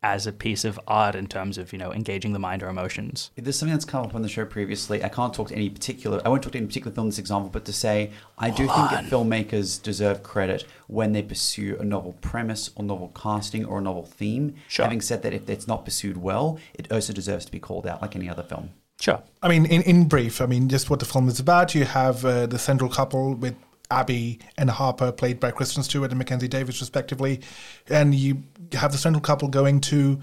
as 0.03 0.27
a 0.27 0.33
piece 0.33 0.65
of 0.65 0.81
art 0.87 1.15
in 1.15 1.27
terms 1.27 1.59
of 1.59 1.73
you 1.73 1.79
know 1.79 1.93
engaging 1.93 2.33
the 2.33 2.39
mind 2.39 2.63
or 2.63 2.69
emotions. 2.69 3.31
There's 3.37 3.59
something 3.59 3.75
that's 3.75 3.85
come 3.85 4.05
up 4.05 4.15
on 4.15 4.23
the 4.23 4.29
show 4.29 4.47
previously. 4.47 5.05
I 5.05 5.09
can't 5.09 5.35
talk 5.35 5.49
to 5.49 5.55
any 5.55 5.69
particular. 5.69 6.23
I 6.25 6.31
won't 6.31 6.43
talk 6.43 6.53
to 6.53 6.59
any 6.59 6.67
particular 6.67 6.95
film 6.95 7.07
in 7.07 7.11
this 7.11 7.19
example, 7.19 7.51
but 7.51 7.67
to 7.67 7.73
say 7.73 8.11
I 8.39 8.49
do 8.49 8.67
think 8.67 8.91
that 8.91 9.05
filmmakers 9.05 9.83
deserve 9.83 10.23
credit 10.23 10.65
when 10.87 11.13
they 11.13 11.23
pursue 11.23 11.77
a 11.79 11.85
novel 11.85 12.15
premise 12.23 12.71
or 12.77 12.85
novel 12.85 13.13
casting 13.15 13.65
or 13.65 13.79
a 13.79 13.83
novel 13.83 14.05
theme. 14.05 14.55
Sure. 14.69 14.85
Having 14.85 15.03
said 15.03 15.23
that, 15.23 15.35
if 15.35 15.51
it's 15.51 15.67
not 15.69 15.85
pursued 15.85 16.17
well, 16.17 16.59
it 16.73 16.91
also 16.91 17.13
deserves 17.13 17.45
to 17.45 17.53
be 17.53 17.61
called 17.61 17.87
out 17.87 18.01
like 18.01 18.17
any 18.17 18.29
other 18.29 18.43
film. 18.43 18.71
Sure. 19.01 19.23
I 19.43 19.49
mean, 19.49 19.65
in, 19.67 19.83
in 19.83 20.05
brief, 20.05 20.41
I 20.43 20.47
mean, 20.47 20.69
just 20.69 20.91
what 20.91 21.01
the 21.01 21.07
film 21.07 21.29
is 21.29 21.41
about. 21.41 21.75
You 21.75 21.87
have 21.87 22.25
uh, 22.25 22.47
the 22.47 22.59
central 22.59 22.91
couple 22.91 23.35
with 23.35 23.57
Abby 23.91 24.39
and 24.59 24.69
Harper, 24.71 25.11
played 25.11 25.41
by 25.41 25.51
Kristen 25.51 25.83
Stewart 25.83 26.11
and 26.11 26.19
Mackenzie 26.19 26.49
Davis, 26.49 26.81
respectively, 26.81 27.41
and 27.89 28.15
you 28.15 28.43
have 28.73 28.93
the 28.93 28.99
central 28.99 29.23
couple 29.23 29.49
going 29.49 29.81
to 29.81 30.21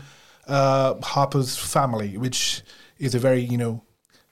uh, 0.47 0.94
Harper's 1.01 1.57
family, 1.57 2.18
which 2.18 2.62
is 3.00 3.15
a 3.15 3.19
very, 3.19 3.41
you 3.41 3.57
know, 3.57 3.83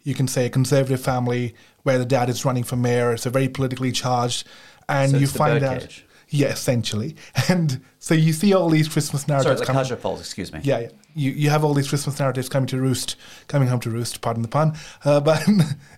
you 0.03 0.13
can 0.13 0.27
say 0.27 0.45
a 0.45 0.49
conservative 0.49 1.01
family 1.01 1.55
where 1.81 1.97
the 1.97 2.05
dad 2.05 2.29
is 2.29 2.45
running 2.45 2.63
for 2.63 2.75
mayor. 2.75 3.13
It's 3.13 3.25
a 3.25 3.31
very 3.31 3.49
politically 3.49 3.91
charged, 3.91 4.47
and 4.87 5.11
So 5.11 5.17
you 5.17 5.27
find 5.27 5.63
out, 5.63 5.79
birdcage. 5.79 6.05
Yeah, 6.29 6.47
essentially, 6.47 7.15
and 7.49 7.81
so 7.99 8.13
you 8.13 8.33
see 8.33 8.53
all 8.53 8.69
these 8.69 8.87
Christmas 8.87 9.23
Sorry, 9.23 9.37
narratives 9.43 9.61
the 9.61 9.65
coming. 9.95 10.19
Excuse 10.19 10.51
me. 10.51 10.59
Yeah, 10.63 10.79
yeah. 10.79 10.89
You 11.13 11.31
you 11.31 11.49
have 11.49 11.63
all 11.63 11.73
these 11.73 11.87
Christmas 11.87 12.19
narratives 12.19 12.49
coming 12.49 12.67
to 12.67 12.79
roost, 12.79 13.15
coming 13.47 13.67
home 13.69 13.79
to 13.81 13.89
roost. 13.89 14.21
Pardon 14.21 14.41
the 14.41 14.47
pun. 14.49 14.75
Uh, 15.03 15.19
but 15.29 15.47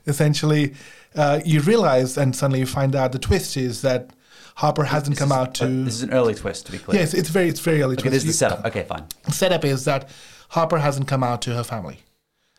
essentially, 0.05 0.74
uh, 1.15 1.39
you 1.46 1.62
realize, 1.62 2.17
and 2.17 2.36
suddenly 2.36 2.60
you 2.60 2.65
find 2.65 2.96
out 2.96 3.12
the 3.12 3.19
twist 3.19 3.57
is 3.57 3.81
that 3.81 4.12
Harper 4.55 4.84
hasn't 4.84 5.15
This 5.15 5.19
come 5.19 5.31
is- 5.31 5.38
out 5.38 5.53
to. 5.55 5.67
this 5.86 5.96
is 5.96 6.03
an 6.03 6.13
early 6.13 6.36
twist, 6.36 6.65
to 6.67 6.72
be 6.72 6.77
clear. 6.77 7.00
yes, 7.00 7.13
it's 7.13 7.29
very 7.29 7.48
it's 7.50 7.60
very 7.60 7.81
early. 7.81 7.93
Okay, 7.96 8.10
twist. 8.10 8.13
this 8.13 8.24
is 8.24 8.27
the 8.27 8.34
setup. 8.34 8.65
Okay, 8.65 8.84
fine. 8.84 9.05
setup 9.29 9.63
is 9.65 9.86
that 9.86 10.10
Harper 10.50 10.79
hasn't 10.79 11.07
come 11.07 11.24
out 11.24 11.41
to 11.43 11.53
her 11.55 11.63
family. 11.63 12.00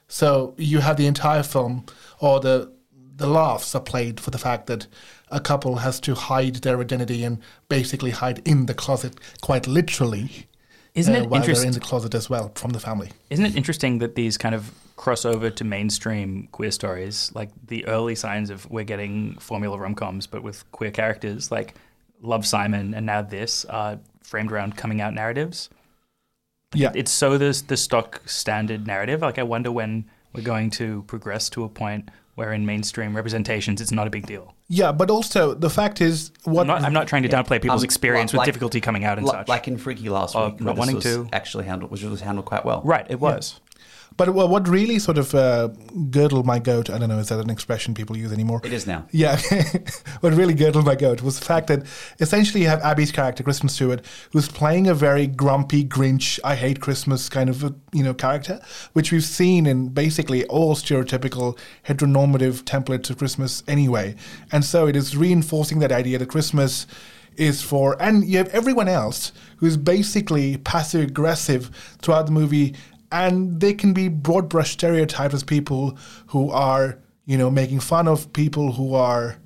So 0.08 0.54
you 0.56 0.78
have 0.80 0.96
the 0.96 1.06
entire 1.06 1.42
film, 1.42 1.84
or 2.20 2.40
the 2.40 2.72
the 3.16 3.26
laughs 3.26 3.74
are 3.74 3.80
played 3.80 4.20
for 4.20 4.30
the 4.30 4.38
fact 4.38 4.66
that 4.68 4.86
a 5.30 5.40
couple 5.40 5.76
has 5.76 6.00
to 6.00 6.14
hide 6.14 6.56
their 6.56 6.80
identity 6.80 7.24
and 7.24 7.38
basically 7.68 8.10
hide 8.10 8.40
in 8.46 8.66
the 8.66 8.74
closet, 8.74 9.14
quite 9.40 9.66
literally. 9.66 10.46
Isn't 10.94 11.14
uh, 11.14 11.18
it 11.18 11.28
while 11.28 11.42
they're 11.42 11.66
in 11.66 11.72
the 11.72 11.80
closet 11.80 12.14
as 12.14 12.28
well 12.28 12.50
from 12.54 12.70
the 12.70 12.80
family? 12.80 13.10
Isn't 13.30 13.44
it 13.44 13.56
interesting 13.56 13.98
that 13.98 14.14
these 14.14 14.36
kind 14.36 14.54
of 14.54 14.72
cross 14.96 15.24
over 15.24 15.48
to 15.48 15.64
mainstream 15.64 16.48
queer 16.50 16.70
stories, 16.70 17.30
like 17.34 17.50
the 17.66 17.86
early 17.86 18.14
signs 18.14 18.50
of 18.50 18.68
we're 18.70 18.84
getting 18.84 19.38
formula 19.38 19.78
rom 19.78 19.94
coms, 19.94 20.26
but 20.26 20.42
with 20.42 20.70
queer 20.72 20.90
characters, 20.90 21.52
like 21.52 21.74
Love 22.20 22.44
Simon 22.44 22.94
and 22.94 23.06
now 23.06 23.22
this, 23.22 23.64
are 23.66 24.00
framed 24.22 24.50
around 24.50 24.76
coming 24.76 25.00
out 25.00 25.14
narratives. 25.14 25.70
Yeah, 26.74 26.92
It's 26.94 27.10
so 27.10 27.38
the 27.38 27.62
the 27.66 27.76
stock 27.76 28.28
standard 28.28 28.86
narrative. 28.86 29.22
Like 29.22 29.38
I 29.38 29.42
wonder 29.42 29.72
when 29.72 30.04
we're 30.34 30.42
going 30.42 30.70
to 30.70 31.02
progress 31.04 31.48
to 31.50 31.64
a 31.64 31.68
point 31.68 32.10
where 32.38 32.52
in 32.52 32.64
mainstream 32.64 33.14
representations 33.16 33.80
it's 33.80 33.90
not 33.92 34.06
a 34.06 34.10
big 34.10 34.24
deal. 34.26 34.54
yeah, 34.68 34.92
but 34.92 35.10
also 35.10 35.52
the 35.54 35.68
fact 35.68 36.00
is 36.00 36.30
what 36.44 36.62
I'm 36.62 36.66
not, 36.68 36.82
I'm 36.82 36.92
not 36.92 37.08
trying 37.08 37.24
to 37.24 37.28
downplay 37.28 37.60
people's 37.60 37.82
Um, 37.82 37.84
experience 37.84 38.32
like- 38.32 38.46
with 38.46 38.46
difficulty 38.46 38.80
coming 38.80 39.04
out 39.04 39.18
and 39.18 39.26
Li- 39.26 39.32
such. 39.32 39.48
Like 39.48 39.66
in 39.68 39.76
Freaky 39.76 40.08
last 40.08 40.36
Or 40.36 40.46
week, 40.50 40.60
not 40.60 40.76
wanting 40.76 40.94
was 40.94 41.04
to. 41.04 41.28
actually 41.32 41.64
handled 41.64 41.90
was 41.90 42.02
was 42.04 42.20
handled 42.20 42.46
quite 42.46 42.64
well. 42.64 42.80
right, 42.84 43.06
it 43.10 43.18
was. 43.20 43.60
But 44.18 44.30
what 44.34 44.50
what 44.50 44.68
really 44.68 44.98
sort 44.98 45.16
of 45.16 45.32
uh, 45.32 45.68
girdled 46.10 46.44
my 46.44 46.58
goat, 46.58 46.90
I 46.90 46.98
don't 46.98 47.08
know, 47.08 47.18
is 47.18 47.28
that 47.28 47.38
an 47.38 47.50
expression 47.50 47.94
people 47.94 48.16
use 48.16 48.32
anymore? 48.32 48.60
It 48.64 48.72
is 48.72 48.84
now. 48.84 49.06
Yeah, 49.12 49.40
what 50.20 50.34
really 50.34 50.54
girdled 50.54 50.84
my 50.84 50.96
goat 50.96 51.22
was 51.22 51.38
the 51.38 51.44
fact 51.44 51.68
that 51.68 51.86
essentially 52.18 52.62
you 52.62 52.68
have 52.68 52.80
Abby's 52.82 53.12
character, 53.12 53.44
Kristen 53.44 53.68
Stewart, 53.68 54.04
who's 54.32 54.48
playing 54.48 54.88
a 54.88 54.94
very 54.94 55.28
grumpy 55.28 55.84
Grinch, 55.84 56.40
I 56.42 56.56
hate 56.56 56.80
Christmas 56.80 57.28
kind 57.28 57.48
of 57.48 57.62
you 57.92 58.02
know 58.02 58.12
character, 58.12 58.60
which 58.92 59.12
we've 59.12 59.24
seen 59.24 59.66
in 59.66 59.90
basically 59.90 60.44
all 60.46 60.74
stereotypical 60.74 61.56
heteronormative 61.86 62.64
templates 62.64 63.10
of 63.10 63.18
Christmas 63.18 63.62
anyway, 63.68 64.16
and 64.50 64.64
so 64.64 64.88
it 64.88 64.96
is 64.96 65.16
reinforcing 65.16 65.78
that 65.78 65.92
idea 65.92 66.18
that 66.18 66.28
Christmas 66.28 66.88
is 67.36 67.62
for, 67.62 67.96
and 68.02 68.24
you 68.24 68.38
have 68.38 68.48
everyone 68.48 68.88
else 68.88 69.32
who's 69.58 69.76
basically 69.76 70.56
passive 70.56 71.08
aggressive 71.08 71.70
throughout 72.02 72.26
the 72.26 72.32
movie, 72.32 72.74
and 73.10 73.60
they 73.60 73.74
can 73.74 73.92
be 73.92 74.08
broad 74.08 74.48
brush 74.48 74.72
stereotyped 74.72 75.34
as 75.34 75.42
people 75.42 75.96
who 76.28 76.50
are, 76.50 76.98
you 77.24 77.36
know, 77.38 77.50
making 77.50 77.80
fun 77.80 78.08
of 78.08 78.32
people 78.32 78.72
who 78.72 78.94
are 78.94 79.36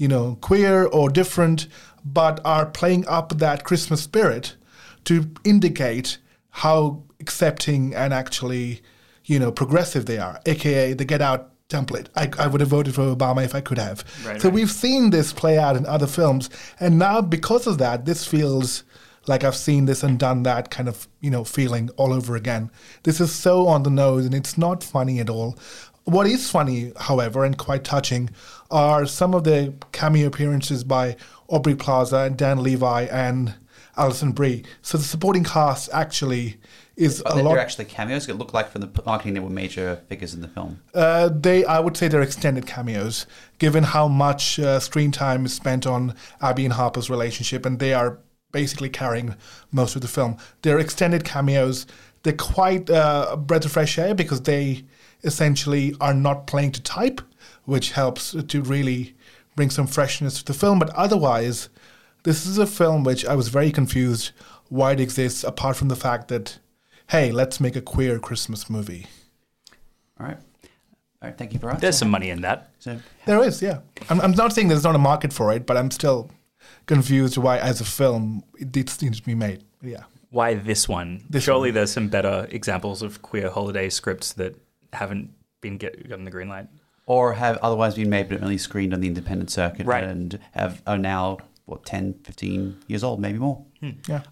you 0.00 0.08
know, 0.08 0.38
queer 0.40 0.84
or 0.86 1.10
different, 1.10 1.68
but 2.02 2.40
are 2.42 2.64
playing 2.64 3.06
up 3.06 3.36
that 3.36 3.64
Christmas 3.64 4.00
spirit 4.00 4.56
to 5.04 5.30
indicate 5.44 6.16
how 6.48 7.02
accepting 7.20 7.94
and 7.94 8.14
actually, 8.14 8.80
you 9.26 9.38
know, 9.38 9.52
progressive 9.52 10.06
they 10.06 10.16
are, 10.16 10.40
aka 10.46 10.94
the 10.94 11.04
Get 11.04 11.20
Out 11.20 11.52
template. 11.68 12.06
I, 12.16 12.30
I 12.38 12.46
would 12.46 12.62
have 12.62 12.70
voted 12.70 12.94
for 12.94 13.14
Obama 13.14 13.44
if 13.44 13.54
I 13.54 13.60
could 13.60 13.76
have. 13.76 14.02
Right, 14.24 14.40
so 14.40 14.48
right. 14.48 14.54
we've 14.54 14.70
seen 14.70 15.10
this 15.10 15.34
play 15.34 15.58
out 15.58 15.76
in 15.76 15.84
other 15.84 16.06
films, 16.06 16.48
and 16.80 16.98
now 16.98 17.20
because 17.20 17.66
of 17.66 17.76
that, 17.76 18.06
this 18.06 18.26
feels 18.26 18.84
like 19.30 19.44
I've 19.44 19.56
seen 19.56 19.86
this 19.86 20.02
and 20.02 20.18
done 20.18 20.42
that 20.42 20.70
kind 20.70 20.88
of 20.88 21.08
you 21.20 21.30
know 21.30 21.44
feeling 21.44 21.88
all 21.96 22.12
over 22.12 22.36
again. 22.36 22.70
This 23.04 23.20
is 23.20 23.32
so 23.32 23.66
on 23.66 23.84
the 23.84 23.90
nose, 23.90 24.26
and 24.26 24.34
it's 24.34 24.58
not 24.58 24.84
funny 24.84 25.20
at 25.20 25.30
all. 25.30 25.56
What 26.04 26.26
is 26.26 26.50
funny, 26.50 26.92
however, 26.98 27.44
and 27.44 27.56
quite 27.56 27.84
touching, 27.84 28.30
are 28.70 29.06
some 29.06 29.34
of 29.34 29.44
the 29.44 29.72
cameo 29.92 30.26
appearances 30.26 30.82
by 30.82 31.16
Aubrey 31.48 31.76
Plaza 31.76 32.18
and 32.18 32.36
Dan 32.36 32.62
Levy 32.62 33.08
and 33.08 33.54
Alison 33.96 34.32
Brie. 34.32 34.64
So 34.82 34.98
the 34.98 35.04
supporting 35.04 35.44
cast 35.44 35.88
actually 35.92 36.56
is 36.96 37.20
a 37.20 37.34
they're, 37.34 37.44
lot. 37.44 37.52
they're 37.52 37.60
actually 37.60 37.84
cameos. 37.84 38.28
It 38.28 38.34
looked 38.34 38.54
like 38.54 38.70
from 38.70 38.80
the 38.80 39.02
marketing 39.06 39.34
they 39.34 39.40
were 39.40 39.50
major 39.50 40.02
figures 40.08 40.34
in 40.34 40.40
the 40.40 40.48
film. 40.48 40.80
Uh, 40.92 41.28
they, 41.28 41.64
I 41.64 41.78
would 41.78 41.96
say, 41.96 42.08
they're 42.08 42.22
extended 42.22 42.66
cameos, 42.66 43.26
given 43.58 43.84
how 43.84 44.08
much 44.08 44.58
uh, 44.58 44.80
screen 44.80 45.12
time 45.12 45.46
is 45.46 45.54
spent 45.54 45.86
on 45.86 46.14
Abby 46.40 46.64
and 46.64 46.74
Harper's 46.74 47.08
relationship, 47.08 47.64
and 47.64 47.78
they 47.78 47.94
are 47.94 48.18
basically 48.52 48.88
carrying 48.88 49.34
most 49.72 49.96
of 49.96 50.02
the 50.02 50.08
film. 50.08 50.36
They're 50.62 50.78
extended 50.78 51.24
cameos. 51.24 51.86
They're 52.22 52.32
quite 52.32 52.90
uh, 52.90 53.28
a 53.30 53.36
breath 53.36 53.64
of 53.64 53.72
fresh 53.72 53.98
air 53.98 54.14
because 54.14 54.42
they 54.42 54.84
essentially 55.24 55.94
are 56.00 56.14
not 56.14 56.46
playing 56.46 56.72
to 56.72 56.82
type, 56.82 57.20
which 57.64 57.92
helps 57.92 58.32
to 58.32 58.62
really 58.62 59.14
bring 59.56 59.70
some 59.70 59.86
freshness 59.86 60.38
to 60.38 60.44
the 60.44 60.58
film. 60.58 60.78
But 60.78 60.90
otherwise, 60.90 61.68
this 62.22 62.46
is 62.46 62.58
a 62.58 62.66
film 62.66 63.04
which 63.04 63.24
I 63.24 63.34
was 63.34 63.48
very 63.48 63.70
confused 63.70 64.32
why 64.68 64.92
it 64.92 65.00
exists, 65.00 65.42
apart 65.44 65.76
from 65.76 65.88
the 65.88 65.96
fact 65.96 66.28
that, 66.28 66.58
hey, 67.08 67.32
let's 67.32 67.60
make 67.60 67.76
a 67.76 67.80
queer 67.80 68.18
Christmas 68.18 68.70
movie. 68.70 69.06
All 70.18 70.26
right. 70.26 70.38
All 71.22 71.28
right. 71.28 71.36
Thank 71.36 71.52
you 71.52 71.58
for 71.58 71.70
us. 71.70 71.80
There's 71.80 71.98
some 71.98 72.08
money 72.10 72.30
in 72.30 72.40
that. 72.42 72.70
So, 72.78 72.98
There 73.26 73.42
is, 73.42 73.60
yeah. 73.60 73.80
I'm, 74.08 74.20
I'm 74.20 74.32
not 74.32 74.52
saying 74.52 74.68
there's 74.68 74.84
not 74.84 74.94
a 74.94 74.98
market 74.98 75.32
for 75.32 75.52
it, 75.52 75.66
but 75.66 75.76
I'm 75.76 75.90
still 75.90 76.30
confused 76.86 77.36
why, 77.38 77.58
as 77.58 77.80
a 77.80 77.84
film, 77.84 78.42
it 78.58 78.74
needs 78.74 79.00
needs 79.02 79.20
to 79.20 79.26
be 79.26 79.34
made. 79.34 79.64
Yeah. 79.82 80.04
Why 80.30 80.54
this 80.54 80.88
one? 80.88 81.24
This 81.28 81.44
Surely 81.44 81.70
one. 81.70 81.74
there's 81.74 81.92
some 81.92 82.08
better 82.08 82.46
examples 82.50 83.02
of 83.02 83.20
queer 83.22 83.50
holiday 83.50 83.88
scripts 83.88 84.32
that 84.34 84.56
haven't 84.92 85.30
been 85.60 85.76
get, 85.76 86.08
gotten 86.08 86.24
the 86.24 86.30
green 86.30 86.48
light. 86.48 86.68
or 87.06 87.32
have 87.34 87.56
otherwise 87.58 87.94
been 87.96 88.08
made 88.10 88.28
but 88.28 88.40
only 88.42 88.58
screened 88.58 88.94
on 88.94 89.00
the 89.00 89.08
independent 89.08 89.50
circuit 89.50 89.86
Right. 89.86 90.04
and 90.04 90.38
have 90.52 90.80
are 90.86 90.98
now 90.98 91.38
what 91.66 91.84
10 91.84 92.14
15 92.24 92.76
years 92.86 93.02
old 93.04 93.20
maybe 93.20 93.38
more 93.38 93.64
Yeah. 94.06 94.22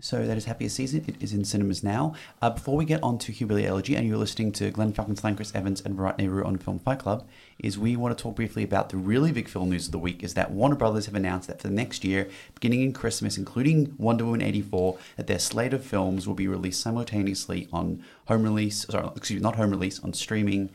so 0.00 0.24
that 0.26 0.36
is 0.36 0.44
happiest 0.44 0.76
season 0.76 1.04
it 1.08 1.16
is 1.20 1.32
in 1.32 1.44
cinemas 1.44 1.82
now 1.82 2.14
uh, 2.40 2.50
before 2.50 2.76
we 2.76 2.84
get 2.84 3.02
on 3.02 3.18
to 3.18 3.32
Hillbilly 3.32 3.66
Elegy 3.66 3.94
and 3.96 4.06
you're 4.06 4.16
listening 4.18 4.52
to 4.52 4.70
Glenn 4.70 4.92
Falcon 4.92 5.16
Chris 5.36 5.52
Evans 5.54 5.80
and 5.84 5.94
Virat 5.96 6.18
Nehru 6.18 6.44
on 6.44 6.58
Film 6.58 6.78
Fight 6.78 6.98
Club 7.00 7.26
is 7.62 7.78
we 7.78 7.96
want 7.96 8.16
to 8.16 8.22
talk 8.22 8.36
briefly 8.36 8.62
about 8.62 8.90
the 8.90 8.96
really 8.96 9.32
big 9.32 9.48
film 9.48 9.70
news 9.70 9.86
of 9.86 9.92
the 9.92 9.98
week 9.98 10.22
is 10.22 10.34
that 10.34 10.50
Warner 10.50 10.76
Brothers 10.76 11.06
have 11.06 11.14
announced 11.14 11.48
that 11.48 11.60
for 11.60 11.68
the 11.68 11.74
next 11.74 12.04
year 12.04 12.28
beginning 12.54 12.82
in 12.82 12.92
Christmas 12.92 13.38
including 13.38 13.94
Wonder 13.98 14.24
Woman 14.24 14.42
84 14.42 14.98
that 15.16 15.26
their 15.26 15.38
slate 15.38 15.72
of 15.72 15.84
films 15.84 16.26
will 16.26 16.34
be 16.34 16.48
released 16.48 16.80
simultaneously 16.80 17.68
on 17.72 18.04
home 18.26 18.42
release 18.42 18.86
sorry 18.88 19.08
excuse 19.16 19.40
me 19.40 19.42
not 19.42 19.56
home 19.56 19.70
release 19.70 20.00
on 20.00 20.12
streaming 20.12 20.70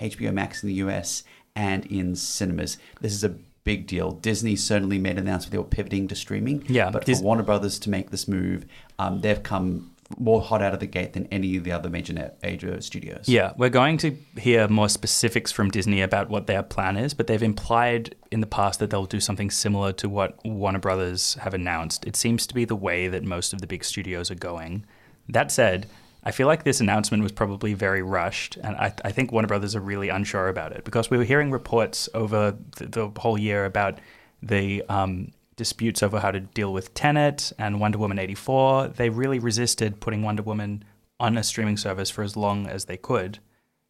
HBO 0.00 0.32
Max 0.32 0.62
in 0.62 0.68
the 0.68 0.74
US 0.74 1.22
and 1.54 1.86
in 1.86 2.16
cinemas. 2.16 2.78
This 3.00 3.12
is 3.12 3.24
a 3.24 3.34
big 3.64 3.86
deal. 3.86 4.12
Disney 4.12 4.56
certainly 4.56 4.98
made 4.98 5.12
an 5.12 5.18
announcement 5.18 5.52
they 5.52 5.58
were 5.58 5.64
pivoting 5.64 6.08
to 6.08 6.16
streaming. 6.16 6.64
Yeah, 6.68 6.90
but 6.90 7.04
Dis- 7.04 7.18
for 7.18 7.24
Warner 7.24 7.42
Brothers 7.42 7.78
to 7.80 7.90
make 7.90 8.10
this 8.10 8.26
move, 8.26 8.66
um, 8.98 9.20
they've 9.20 9.42
come 9.42 9.91
more 10.18 10.40
hot 10.40 10.62
out 10.62 10.74
of 10.74 10.80
the 10.80 10.86
gate 10.86 11.12
than 11.12 11.26
any 11.30 11.56
of 11.56 11.64
the 11.64 11.72
other 11.72 11.88
major 11.88 12.32
major 12.42 12.80
studios. 12.80 13.28
Yeah, 13.28 13.52
we're 13.56 13.70
going 13.70 13.98
to 13.98 14.16
hear 14.36 14.68
more 14.68 14.88
specifics 14.88 15.52
from 15.52 15.70
Disney 15.70 16.02
about 16.02 16.28
what 16.28 16.46
their 16.46 16.62
plan 16.62 16.96
is, 16.96 17.14
but 17.14 17.26
they've 17.26 17.42
implied 17.42 18.14
in 18.30 18.40
the 18.40 18.46
past 18.46 18.80
that 18.80 18.90
they'll 18.90 19.06
do 19.06 19.20
something 19.20 19.50
similar 19.50 19.92
to 19.92 20.08
what 20.08 20.38
Warner 20.44 20.78
Brothers 20.78 21.34
have 21.34 21.54
announced. 21.54 22.06
It 22.06 22.16
seems 22.16 22.46
to 22.46 22.54
be 22.54 22.64
the 22.64 22.76
way 22.76 23.08
that 23.08 23.24
most 23.24 23.52
of 23.52 23.60
the 23.60 23.66
big 23.66 23.84
studios 23.84 24.30
are 24.30 24.36
going. 24.36 24.84
That 25.28 25.52
said, 25.52 25.86
I 26.24 26.30
feel 26.30 26.46
like 26.46 26.64
this 26.64 26.80
announcement 26.80 27.22
was 27.22 27.32
probably 27.32 27.74
very 27.74 28.02
rushed, 28.02 28.56
and 28.56 28.76
I, 28.76 28.94
I 29.04 29.10
think 29.10 29.32
Warner 29.32 29.48
Brothers 29.48 29.74
are 29.74 29.80
really 29.80 30.08
unsure 30.08 30.48
about 30.48 30.72
it 30.72 30.84
because 30.84 31.10
we 31.10 31.18
were 31.18 31.24
hearing 31.24 31.50
reports 31.50 32.08
over 32.14 32.56
the, 32.76 32.86
the 32.86 33.20
whole 33.20 33.36
year 33.36 33.64
about 33.64 33.98
the 34.40 34.84
um, 34.88 35.32
disputes 35.56 36.02
over 36.02 36.20
how 36.20 36.30
to 36.30 36.40
deal 36.40 36.72
with 36.72 36.94
Tenet 36.94 37.52
and 37.58 37.80
Wonder 37.80 37.98
Woman 37.98 38.18
84. 38.18 38.88
They 38.88 39.10
really 39.10 39.38
resisted 39.38 40.00
putting 40.00 40.22
Wonder 40.22 40.42
Woman 40.42 40.84
on 41.20 41.36
a 41.36 41.42
streaming 41.42 41.76
service 41.76 42.10
for 42.10 42.22
as 42.22 42.36
long 42.36 42.66
as 42.66 42.86
they 42.86 42.96
could, 42.96 43.38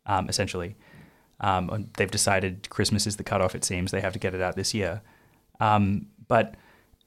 um, 0.06 0.28
essentially. 0.28 0.76
Um, 1.40 1.88
they've 1.96 2.10
decided 2.10 2.68
Christmas 2.70 3.06
is 3.06 3.16
the 3.16 3.24
cutoff, 3.24 3.54
it 3.54 3.64
seems. 3.64 3.90
They 3.90 4.00
have 4.00 4.12
to 4.12 4.18
get 4.18 4.34
it 4.34 4.40
out 4.40 4.56
this 4.56 4.74
year. 4.74 5.02
Um, 5.60 6.06
but 6.28 6.54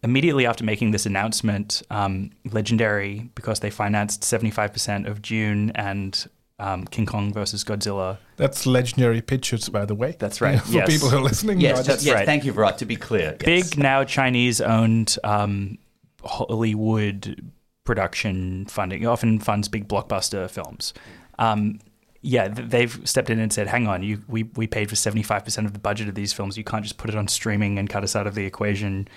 immediately 0.03 0.45
after 0.45 0.63
making 0.63 0.91
this 0.91 1.05
announcement, 1.05 1.81
um, 1.89 2.31
Legendary, 2.51 3.29
because 3.35 3.59
they 3.59 3.69
financed 3.69 4.21
75% 4.21 5.07
of 5.07 5.21
Dune 5.21 5.71
and 5.71 6.27
um, 6.59 6.85
King 6.85 7.05
Kong 7.05 7.33
versus 7.33 7.63
Godzilla. 7.63 8.17
That's 8.38 8.65
legendary 8.65 9.21
pictures, 9.21 9.67
by 9.69 9.85
the 9.85 9.95
way. 9.95 10.15
That's 10.17 10.39
right, 10.41 10.59
For 10.62 10.71
yes. 10.71 10.88
people 10.89 11.09
who 11.09 11.17
are 11.17 11.21
listening. 11.21 11.59
Yes, 11.59 11.77
not 11.77 11.85
that's 11.85 11.97
just- 11.97 12.05
yes, 12.05 12.15
right. 12.15 12.25
Thank 12.25 12.45
you, 12.45 12.51
Virat. 12.51 12.77
To 12.79 12.85
be 12.85 12.95
clear, 12.95 13.38
yes. 13.45 13.69
Big 13.71 13.77
now 13.77 14.03
Chinese 14.03 14.62
owned 14.62 15.17
um, 15.24 15.77
Hollywood 16.24 17.51
production 17.83 18.65
funding. 18.65 19.03
It 19.03 19.05
often 19.05 19.39
funds 19.39 19.67
big 19.67 19.88
blockbuster 19.88 20.50
films. 20.50 20.93
Um, 21.39 21.79
yeah, 22.21 22.47
they've 22.47 23.00
stepped 23.07 23.29
in 23.29 23.39
and 23.39 23.53
said, 23.53 23.67
"Hang 23.67 23.88
on, 23.88 24.01
you 24.01 24.21
we 24.27 24.43
we 24.43 24.65
paid 24.65 24.89
for 24.89 24.95
seventy 24.95 25.21
five 25.24 25.43
percent 25.45 25.67
of 25.67 25.74
the 25.74 25.79
budget 25.79 26.07
of 26.07 26.15
these 26.15 26.33
films. 26.33 26.57
You 26.57 26.63
can't 26.63 26.83
just 26.83 26.97
put 26.97 27.09
it 27.09 27.15
on 27.15 27.27
streaming 27.27 27.77
and 27.77 27.89
cut 27.89 28.03
us 28.03 28.15
out 28.15 28.25
of 28.27 28.33
the 28.35 28.45
equation." 28.45 29.07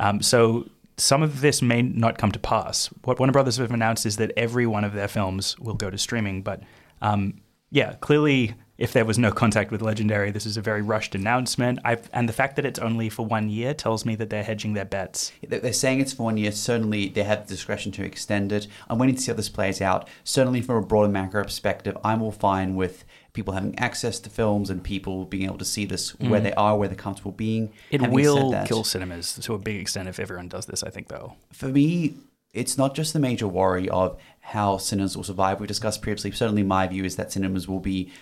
Um, 0.00 0.22
so 0.22 0.68
some 0.96 1.22
of 1.22 1.40
this 1.42 1.60
may 1.60 1.82
not 1.82 2.16
come 2.18 2.32
to 2.32 2.38
pass. 2.38 2.86
What 3.04 3.18
Warner 3.18 3.32
Brothers 3.32 3.58
have 3.58 3.70
announced 3.72 4.06
is 4.06 4.16
that 4.16 4.32
every 4.36 4.66
one 4.66 4.84
of 4.84 4.92
their 4.94 5.08
films 5.08 5.58
will 5.58 5.74
go 5.74 5.90
to 5.90 5.98
streaming. 5.98 6.40
But 6.42 6.62
um, 7.02 7.40
yeah, 7.70 7.94
clearly, 7.94 8.54
if 8.78 8.92
there 8.92 9.04
was 9.04 9.18
no 9.18 9.30
contact 9.30 9.70
with 9.70 9.82
Legendary, 9.82 10.30
this 10.32 10.46
is 10.46 10.56
a 10.56 10.60
very 10.60 10.82
rushed 10.82 11.14
announcement. 11.14 11.78
I've, 11.84 12.08
and 12.12 12.28
the 12.28 12.32
fact 12.32 12.56
that 12.56 12.64
it's 12.64 12.78
only 12.80 13.08
for 13.08 13.24
one 13.24 13.48
year 13.48 13.72
tells 13.74 14.04
me 14.04 14.16
that 14.16 14.30
they're 14.30 14.42
hedging 14.42 14.72
their 14.74 14.84
bets. 14.84 15.30
They- 15.46 15.58
They're 15.58 15.72
saying 15.72 16.00
it's 16.00 16.12
for 16.12 16.24
one 16.24 16.36
year. 16.36 16.50
Certainly, 16.52 17.08
they 17.10 17.22
have 17.22 17.46
the 17.46 17.54
discretion 17.54 17.92
to 17.92 18.04
extend 18.04 18.50
it. 18.52 18.66
I'm 18.88 18.98
waiting 18.98 19.14
to 19.16 19.20
see 19.20 19.30
how 19.30 19.36
this 19.36 19.48
plays 19.48 19.80
out. 19.80 20.08
Certainly, 20.24 20.62
from 20.62 20.76
a 20.82 20.86
broader 20.86 21.08
macro 21.08 21.44
perspective, 21.44 21.96
I'm 22.04 22.20
all 22.22 22.32
fine 22.32 22.74
with 22.74 23.04
people 23.32 23.54
having 23.54 23.76
access 23.78 24.18
to 24.20 24.30
films 24.30 24.70
and 24.70 24.82
people 24.82 25.24
being 25.24 25.44
able 25.44 25.58
to 25.58 25.64
see 25.64 25.84
this 25.84 26.10
where 26.20 26.40
they 26.40 26.52
are, 26.54 26.76
where 26.76 26.88
they're 26.88 26.96
comfortable 26.96 27.32
being. 27.32 27.72
It 27.90 28.00
Having 28.00 28.18
said 28.18 28.24
will 28.24 28.50
that- 28.52 28.68
kill 28.68 28.84
cinemas 28.84 29.34
to 29.42 29.54
a 29.54 29.58
big 29.58 29.80
extent 29.80 30.08
if 30.08 30.20
everyone 30.20 30.48
does 30.48 30.66
this, 30.66 30.82
I 30.84 30.90
think, 30.90 31.08
though. 31.08 31.34
for 31.52 31.66
me, 31.68 32.14
it's 32.54 32.78
not 32.78 32.94
just 32.94 33.12
the 33.12 33.18
major 33.18 33.48
worry 33.48 33.88
of 33.88 34.18
how 34.40 34.78
cinemas 34.78 35.16
will 35.16 35.24
survive. 35.24 35.60
We 35.60 35.66
discussed 35.66 36.02
previously. 36.02 36.30
Certainly, 36.30 36.62
my 36.62 36.86
view 36.86 37.04
is 37.04 37.16
that 37.16 37.32
cinemas 37.32 37.68
will 37.68 37.80
be 37.80 38.12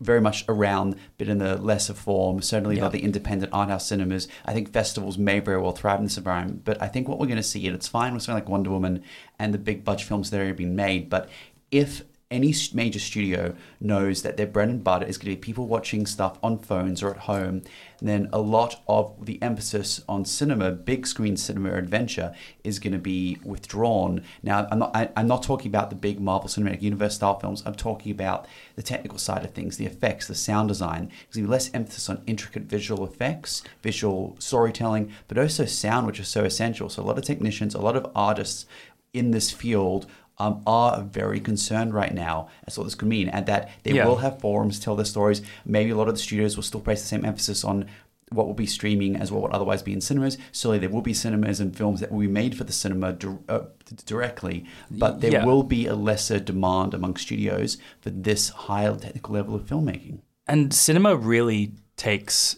very 0.00 0.20
much 0.20 0.44
around, 0.48 0.96
but 1.18 1.28
in 1.28 1.38
the 1.38 1.56
lesser 1.56 1.94
form. 1.94 2.42
Certainly, 2.42 2.76
not 2.80 2.92
the 2.92 3.02
independent 3.02 3.52
art 3.52 3.68
house 3.68 3.86
cinemas. 3.86 4.28
I 4.44 4.52
think 4.52 4.72
festivals 4.72 5.18
may 5.18 5.40
very 5.40 5.60
well 5.60 5.72
thrive 5.72 5.98
in 5.98 6.04
this 6.04 6.16
environment. 6.16 6.64
But 6.64 6.80
I 6.80 6.88
think 6.88 7.08
what 7.08 7.18
we're 7.18 7.26
going 7.26 7.36
to 7.36 7.42
see, 7.42 7.66
and 7.66 7.74
it's 7.74 7.88
fine 7.88 8.14
with 8.14 8.22
something 8.22 8.42
like 8.42 8.48
Wonder 8.48 8.70
Woman 8.70 9.02
and 9.38 9.52
the 9.52 9.58
big 9.58 9.84
budget 9.84 10.08
films 10.08 10.30
that 10.30 10.38
are 10.38 10.40
already 10.40 10.56
being 10.56 10.76
made, 10.76 11.10
but 11.10 11.28
if 11.70 12.02
any 12.32 12.54
major 12.72 12.98
studio 12.98 13.54
knows 13.80 14.22
that 14.22 14.36
their 14.36 14.46
bread 14.46 14.68
and 14.68 14.82
butter 14.82 15.06
is 15.06 15.18
going 15.18 15.32
to 15.32 15.36
be 15.36 15.40
people 15.40 15.66
watching 15.66 16.06
stuff 16.06 16.38
on 16.42 16.58
phones 16.58 17.02
or 17.02 17.10
at 17.10 17.18
home, 17.18 17.62
then 18.00 18.28
a 18.32 18.40
lot 18.40 18.82
of 18.88 19.24
the 19.24 19.40
emphasis 19.40 20.02
on 20.08 20.24
cinema, 20.24 20.72
big 20.72 21.06
screen 21.06 21.36
cinema 21.36 21.74
adventure, 21.74 22.34
is 22.64 22.78
going 22.78 22.92
to 22.92 22.98
be 22.98 23.38
withdrawn. 23.44 24.22
Now, 24.42 24.66
I'm 24.70 24.80
not, 24.80 24.96
I, 24.96 25.10
I'm 25.16 25.28
not 25.28 25.42
talking 25.42 25.68
about 25.68 25.90
the 25.90 25.96
big 25.96 26.20
Marvel 26.20 26.48
Cinematic 26.48 26.82
Universe 26.82 27.14
style 27.14 27.38
films. 27.38 27.62
I'm 27.64 27.74
talking 27.74 28.10
about 28.10 28.48
the 28.74 28.82
technical 28.82 29.18
side 29.18 29.44
of 29.44 29.52
things, 29.52 29.76
the 29.76 29.86
effects, 29.86 30.26
the 30.26 30.34
sound 30.34 30.68
design. 30.68 31.08
There's 31.08 31.36
going 31.36 31.44
to 31.44 31.48
be 31.48 31.52
less 31.52 31.70
emphasis 31.72 32.08
on 32.08 32.22
intricate 32.26 32.64
visual 32.64 33.04
effects, 33.04 33.62
visual 33.82 34.34
storytelling, 34.38 35.12
but 35.28 35.38
also 35.38 35.64
sound, 35.66 36.06
which 36.06 36.18
is 36.18 36.28
so 36.28 36.44
essential. 36.44 36.88
So 36.88 37.02
a 37.02 37.04
lot 37.04 37.18
of 37.18 37.24
technicians, 37.24 37.74
a 37.74 37.80
lot 37.80 37.96
of 37.96 38.10
artists 38.16 38.66
in 39.12 39.30
this 39.30 39.50
field 39.50 40.06
um, 40.38 40.62
are 40.66 41.02
very 41.02 41.40
concerned 41.40 41.94
right 41.94 42.14
now 42.14 42.48
as 42.66 42.74
to 42.74 42.80
what 42.80 42.84
this 42.84 42.94
could 42.94 43.08
mean, 43.08 43.28
and 43.28 43.46
that 43.46 43.70
they 43.84 43.92
Yeah. 43.92 44.06
will 44.06 44.16
have 44.16 44.40
forums 44.40 44.78
tell 44.80 44.96
their 44.96 45.04
stories. 45.04 45.42
Maybe 45.64 45.90
a 45.90 45.96
lot 45.96 46.08
of 46.08 46.14
the 46.14 46.20
studios 46.20 46.56
will 46.56 46.62
still 46.62 46.80
place 46.80 47.00
the 47.02 47.08
same 47.08 47.24
emphasis 47.24 47.64
on 47.64 47.86
what 48.30 48.46
will 48.46 48.54
be 48.54 48.64
streaming 48.66 49.14
as 49.14 49.30
what 49.30 49.42
would 49.42 49.52
otherwise 49.52 49.82
be 49.82 49.92
in 49.92 50.00
cinemas. 50.00 50.38
Certainly, 50.52 50.78
there 50.78 50.88
will 50.88 51.02
be 51.02 51.12
cinemas 51.12 51.60
and 51.60 51.76
films 51.76 52.00
that 52.00 52.10
will 52.10 52.20
be 52.20 52.26
made 52.28 52.56
for 52.56 52.64
the 52.64 52.72
cinema 52.72 53.12
dir- 53.12 53.38
uh, 53.46 53.60
directly, 54.06 54.64
but 54.90 55.20
there 55.20 55.32
Yeah. 55.32 55.44
will 55.44 55.62
be 55.62 55.86
a 55.86 55.94
lesser 55.94 56.38
demand 56.40 56.94
among 56.94 57.16
studios 57.16 57.76
for 58.00 58.08
this 58.08 58.48
higher 58.48 58.96
technical 58.96 59.34
level 59.34 59.54
of 59.54 59.66
filmmaking. 59.66 60.20
And 60.48 60.72
cinema 60.72 61.14
really 61.14 61.72
takes 61.98 62.56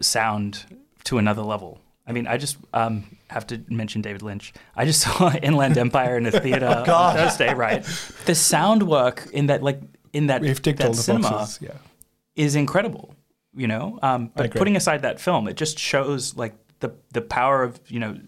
sound 0.00 0.64
to 1.04 1.18
another 1.18 1.42
level. 1.42 1.78
I 2.06 2.12
mean, 2.12 2.26
I 2.26 2.36
just 2.36 2.56
um, 2.72 3.16
have 3.28 3.46
to 3.48 3.60
mention 3.68 4.02
David 4.02 4.22
Lynch. 4.22 4.52
I 4.74 4.84
just 4.84 5.00
saw 5.18 5.32
Inland 5.32 5.78
Empire 5.78 6.16
in 6.16 6.26
a 6.26 6.32
theater 6.32 6.66
on 6.66 6.84
Thursday. 6.84 7.54
Right, 7.54 7.82
the 8.26 8.34
sound 8.34 8.82
work 8.84 9.28
in 9.32 9.46
that, 9.46 9.62
like 9.62 9.80
in 10.12 10.26
that, 10.26 10.42
We've 10.42 10.60
ticked 10.60 10.78
that 10.78 10.88
all 10.88 10.94
the 10.94 11.02
cinema 11.02 11.30
boxes. 11.30 11.62
Yeah. 11.62 11.74
is 12.34 12.56
incredible. 12.56 13.14
You 13.54 13.66
know, 13.66 13.98
um, 14.02 14.32
but 14.34 14.52
putting 14.52 14.76
aside 14.76 15.02
that 15.02 15.20
film, 15.20 15.46
it 15.46 15.56
just 15.56 15.78
shows 15.78 16.34
like 16.36 16.54
the 16.80 16.94
the 17.12 17.20
power 17.20 17.62
of 17.62 17.78
you 17.88 18.00
know 18.00 18.18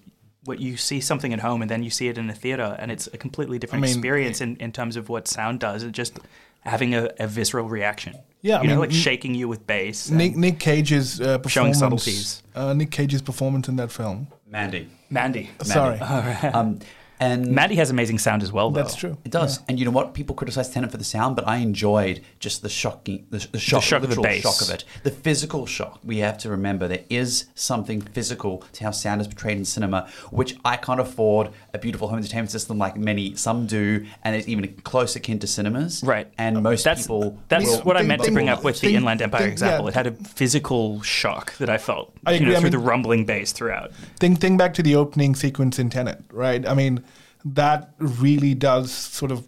what 0.44 0.60
you 0.60 0.76
see 0.76 1.00
something 1.00 1.32
at 1.32 1.40
home 1.40 1.62
and 1.62 1.70
then 1.70 1.82
you 1.82 1.88
see 1.90 2.08
it 2.08 2.18
in 2.18 2.28
a 2.28 2.34
theater, 2.34 2.76
and 2.78 2.90
it's 2.90 3.06
a 3.06 3.16
completely 3.16 3.58
different 3.58 3.82
I 3.84 3.86
mean, 3.88 3.96
experience 3.96 4.40
in, 4.40 4.56
in 4.56 4.72
terms 4.72 4.96
of 4.96 5.08
what 5.08 5.26
sound 5.26 5.60
does, 5.60 5.82
It 5.82 5.92
just 5.92 6.18
having 6.64 6.94
a, 6.94 7.11
a 7.18 7.26
visceral 7.26 7.68
reaction. 7.68 8.14
Yeah, 8.42 8.59
I 8.59 8.62
you 8.62 8.68
know, 8.68 8.75
mean, 8.75 8.80
like 8.80 8.92
shaking 8.92 9.35
you 9.35 9.49
with 9.49 9.66
bass. 9.66 10.11
Nick, 10.11 10.37
Nick 10.37 10.59
Cage's 10.61 11.21
uh, 11.21 11.25
Showing 11.49 11.73
performance. 11.73 11.78
subtleties. 11.78 12.42
Uh, 12.54 12.75
Nick 12.75 12.90
Cage's 12.90 13.23
performance 13.23 13.68
in 13.68 13.76
that 13.76 13.90
film. 13.90 14.28
Mandy. 14.47 14.88
Mandy. 15.11 15.50
Sorry, 15.62 15.99
Um, 15.99 16.80
and 17.21 17.47
Mandy 17.47 17.76
has 17.76 17.90
amazing 17.90 18.18
sound 18.18 18.42
as 18.42 18.52
well. 18.52 18.71
Though. 18.71 18.83
that's 18.83 18.97
true. 18.97 19.16
It 19.25 19.30
does, 19.30 19.61
and 19.68 19.78
you 19.78 19.85
know 19.85 19.90
what? 19.90 20.14
People 20.14 20.35
criticize 20.35 20.68
Tenet 20.71 20.90
for 20.90 20.97
the 20.97 21.04
sound, 21.04 21.37
but 21.37 21.47
I 21.47 21.56
enjoyed 21.59 22.21
just 22.40 22.62
the 22.62 22.68
shocking, 22.68 23.26
the, 23.30 23.47
the 23.52 23.59
shock, 23.59 23.83
shock 23.83 24.02
of 24.02 24.14
the 24.14 24.21
bass. 24.21 24.42
shock 24.42 24.61
of 24.62 24.71
it, 24.75 24.85
the 25.04 25.11
physical 25.11 25.66
shock. 25.66 26.00
We 26.04 26.18
have 26.18 26.38
to 26.38 26.50
remember 26.50 26.88
there 26.88 27.04
is 27.09 27.47
something 27.54 28.00
physical 28.00 28.64
to 28.73 28.85
how 28.85 28.90
sound 28.90 29.21
is 29.21 29.26
portrayed 29.28 29.56
in 29.59 29.64
cinema, 29.64 30.09
which 30.30 30.56
I 30.64 30.76
can't 30.76 31.00
afford 31.00 31.50
a 31.73 31.78
beautiful 31.78 32.09
home 32.09 32.18
entertainment 32.18 32.50
system 32.50 32.78
like 32.78 32.97
many 32.97 33.35
some 33.37 33.66
do, 33.66 34.06
and 34.25 34.35
it's 34.37 34.49
even 34.49 34.66
close 34.83 35.16
akin 35.16 35.38
to 35.40 35.47
cinemas. 35.47 36.02
Right. 36.04 36.28
and 36.38 36.62
most 36.62 36.85
That's 36.85 37.02
people. 37.02 37.38
that's 37.49 37.64
will- 37.66 37.78
what 37.83 37.97
I 37.97 38.02
meant 38.02 38.25
to 38.25 38.33
bring 38.33 38.49
up 38.49 38.64
with 38.64 38.76
the 38.80 38.88
think- 38.88 38.97
Inland 38.97 39.23
Empire 39.23 39.42
think- 39.42 39.52
example. 39.52 39.85
yeah. 39.87 39.90
It 39.90 39.94
had 39.94 40.06
a 40.09 40.12
physical 40.12 41.00
shock 41.02 41.56
that 41.59 41.71
I 41.71 41.78
felt, 41.78 42.14
I 42.26 42.33
you 42.33 42.40
know, 42.40 42.44
agree. 42.47 42.56
I 42.56 42.61
through 42.61 42.64
mean- 42.71 42.73
the 42.73 42.78
rumbling 42.87 43.25
bass 43.25 43.52
throughout. 43.52 43.92
think 44.18 44.40
think 44.40 44.59
back 44.59 44.75
to 44.75 44.83
the 44.83 44.94
opening 44.97 45.35
sequence 45.35 45.78
in 45.78 45.90
Tenet, 45.90 46.23
right? 46.33 46.66
I 46.66 46.75
mean, 46.75 47.02
that 47.44 47.94
really 47.98 48.54
does 48.54 48.90
sort 48.92 49.30
of 49.30 49.46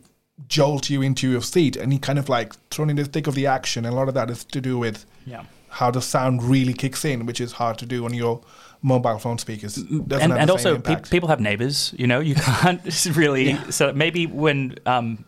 jolt 0.49 0.91
you 0.91 1.03
into 1.03 1.31
your 1.31 1.41
seat, 1.43 1.76
and 1.76 1.93
you 1.93 1.99
kind 1.99 2.19
of 2.19 2.29
like 2.29 2.55
thrown 2.71 2.91
in 2.91 2.97
the 2.97 3.05
thick 3.05 3.26
of 3.26 3.35
the 3.35 3.47
action. 3.47 3.85
And 3.85 3.95
a 3.95 3.97
lot 3.97 4.09
of 4.09 4.15
that 4.15 4.31
is 4.31 4.45
to 4.45 4.61
do 4.61 4.79
with 4.79 5.07
Yeah. 5.25 5.45
how 5.71 5.91
the 5.91 6.03
sound 6.03 6.43
really 6.43 6.75
kicks 6.75 7.05
in, 7.05 7.26
which 7.26 7.41
is 7.41 7.53
hard 7.53 7.79
to 7.79 7.87
do 7.87 8.05
on 8.05 8.12
your 8.15 8.43
mobile 8.83 9.19
phone 9.19 9.38
speakers. 9.38 9.76
Doesn't 9.76 10.31
and, 10.31 10.33
and 10.41 10.50
also 10.50 10.79
pe- 10.79 11.00
people 11.11 11.29
have 11.31 11.41
neighbors 11.41 11.95
you 11.97 12.07
know 12.07 12.21
you 12.21 12.35
can't 12.62 12.83
really 13.17 13.57
so 13.71 13.93
maybe 13.93 14.26
when 14.26 14.76
um, 14.85 15.25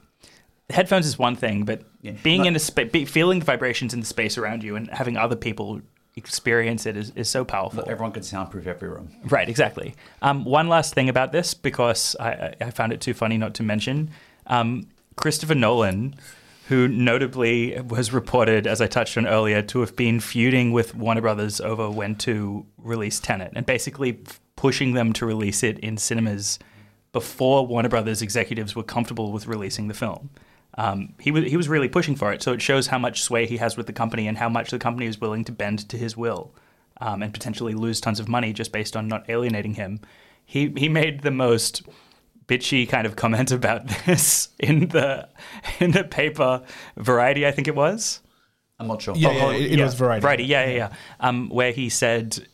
headphones 0.70 1.06
is 1.06 1.18
one 1.18 1.34
thing 1.34 1.64
but 1.64 1.82
Yeah. 2.02 2.12
being 2.22 2.42
But- 2.42 2.48
in 2.48 2.56
a 2.56 2.58
space 2.58 2.90
be, 2.92 3.04
feeling 3.06 3.38
the 3.40 3.46
vibrations 3.46 3.94
in 3.94 4.00
the 4.00 4.06
space 4.06 4.36
around 4.38 4.62
you 4.62 4.76
and 4.76 4.88
having 4.90 5.16
other 5.16 5.34
people 5.34 5.80
experience 6.18 6.84
it 6.84 6.96
is, 6.96 7.12
is 7.16 7.30
so 7.30 7.44
powerful 7.44 7.78
Not 7.78 7.88
everyone 7.88 8.12
can 8.12 8.22
soundproof 8.22 8.66
every 8.66 8.88
room. 8.88 9.08
Right, 9.24 9.48
exactly. 9.48 9.94
Um, 10.20 10.44
one 10.44 10.68
last 10.68 10.92
thing 10.92 11.08
about 11.08 11.32
this, 11.32 11.54
because 11.54 12.14
I, 12.20 12.30
I 12.30 12.54
I 12.60 12.70
found 12.70 12.92
it 12.92 13.00
too 13.00 13.14
funny 13.14 13.38
not 13.38 13.54
to 13.54 13.62
mention. 13.62 14.10
Um, 14.46 14.88
Christopher 15.16 15.54
Nolan, 15.54 16.14
who 16.68 16.86
notably 16.86 17.80
was 17.80 18.12
reported, 18.12 18.66
as 18.66 18.80
I 18.80 18.86
touched 18.86 19.16
on 19.16 19.26
earlier, 19.26 19.62
to 19.62 19.80
have 19.80 19.96
been 19.96 20.20
feuding 20.20 20.72
with 20.72 20.94
Warner 20.94 21.22
Brothers 21.22 21.60
over 21.60 21.90
when 21.90 22.14
to 22.16 22.66
release 22.76 23.18
Tenet 23.20 23.52
and 23.54 23.64
basically 23.64 24.20
pushing 24.54 24.92
them 24.92 25.12
to 25.14 25.24
release 25.24 25.62
it 25.62 25.78
in 25.78 25.96
cinemas 25.96 26.58
before 27.12 27.66
Warner 27.66 27.88
Brothers 27.88 28.20
executives 28.20 28.76
were 28.76 28.82
comfortable 28.82 29.32
with 29.32 29.46
releasing 29.46 29.88
the 29.88 29.94
film. 29.94 30.30
Um, 30.76 31.14
he 31.18 31.30
was 31.30 31.44
he 31.44 31.56
was 31.56 31.68
really 31.68 31.88
pushing 31.88 32.14
for 32.14 32.32
it, 32.32 32.42
so 32.42 32.52
it 32.52 32.62
shows 32.62 32.88
how 32.88 32.98
much 32.98 33.22
sway 33.22 33.46
he 33.46 33.56
has 33.56 33.76
with 33.76 33.86
the 33.86 33.92
company 33.92 34.28
and 34.28 34.38
how 34.38 34.48
much 34.48 34.70
the 34.70 34.78
company 34.78 35.06
is 35.06 35.20
willing 35.20 35.44
to 35.44 35.52
bend 35.52 35.88
to 35.88 35.96
his 35.96 36.16
will, 36.16 36.52
um, 37.00 37.22
and 37.22 37.32
potentially 37.32 37.74
lose 37.74 38.00
tons 38.00 38.20
of 38.20 38.28
money 38.28 38.52
just 38.52 38.72
based 38.72 38.96
on 38.96 39.08
not 39.08 39.28
alienating 39.28 39.74
him. 39.74 40.00
He 40.44 40.72
he 40.76 40.88
made 40.88 41.22
the 41.22 41.30
most 41.30 41.82
bitchy 42.46 42.88
kind 42.88 43.06
of 43.06 43.16
comment 43.16 43.50
about 43.58 43.88
this 44.06 44.48
in 44.58 44.88
the 44.88 45.28
in 45.80 45.92
the 45.92 46.04
paper 46.04 46.62
Variety, 46.96 47.46
I 47.46 47.50
think 47.52 47.68
it 47.68 47.74
was. 47.74 48.20
I'm 48.80 48.86
not 48.86 49.02
sure. 49.02 49.16
Yeah, 49.16 49.28
Oh, 49.30 49.50
yeah, 49.50 49.56
it, 49.56 49.80
it 49.80 49.82
was 49.82 49.94
Variety. 49.94 50.22
Variety, 50.22 50.44
yeah, 50.44 50.66
yeah, 50.66 50.76
yeah. 50.76 50.92
Um, 51.18 51.48
where 51.48 51.72
he 51.72 51.88
said 51.88 52.38
a 52.38 52.46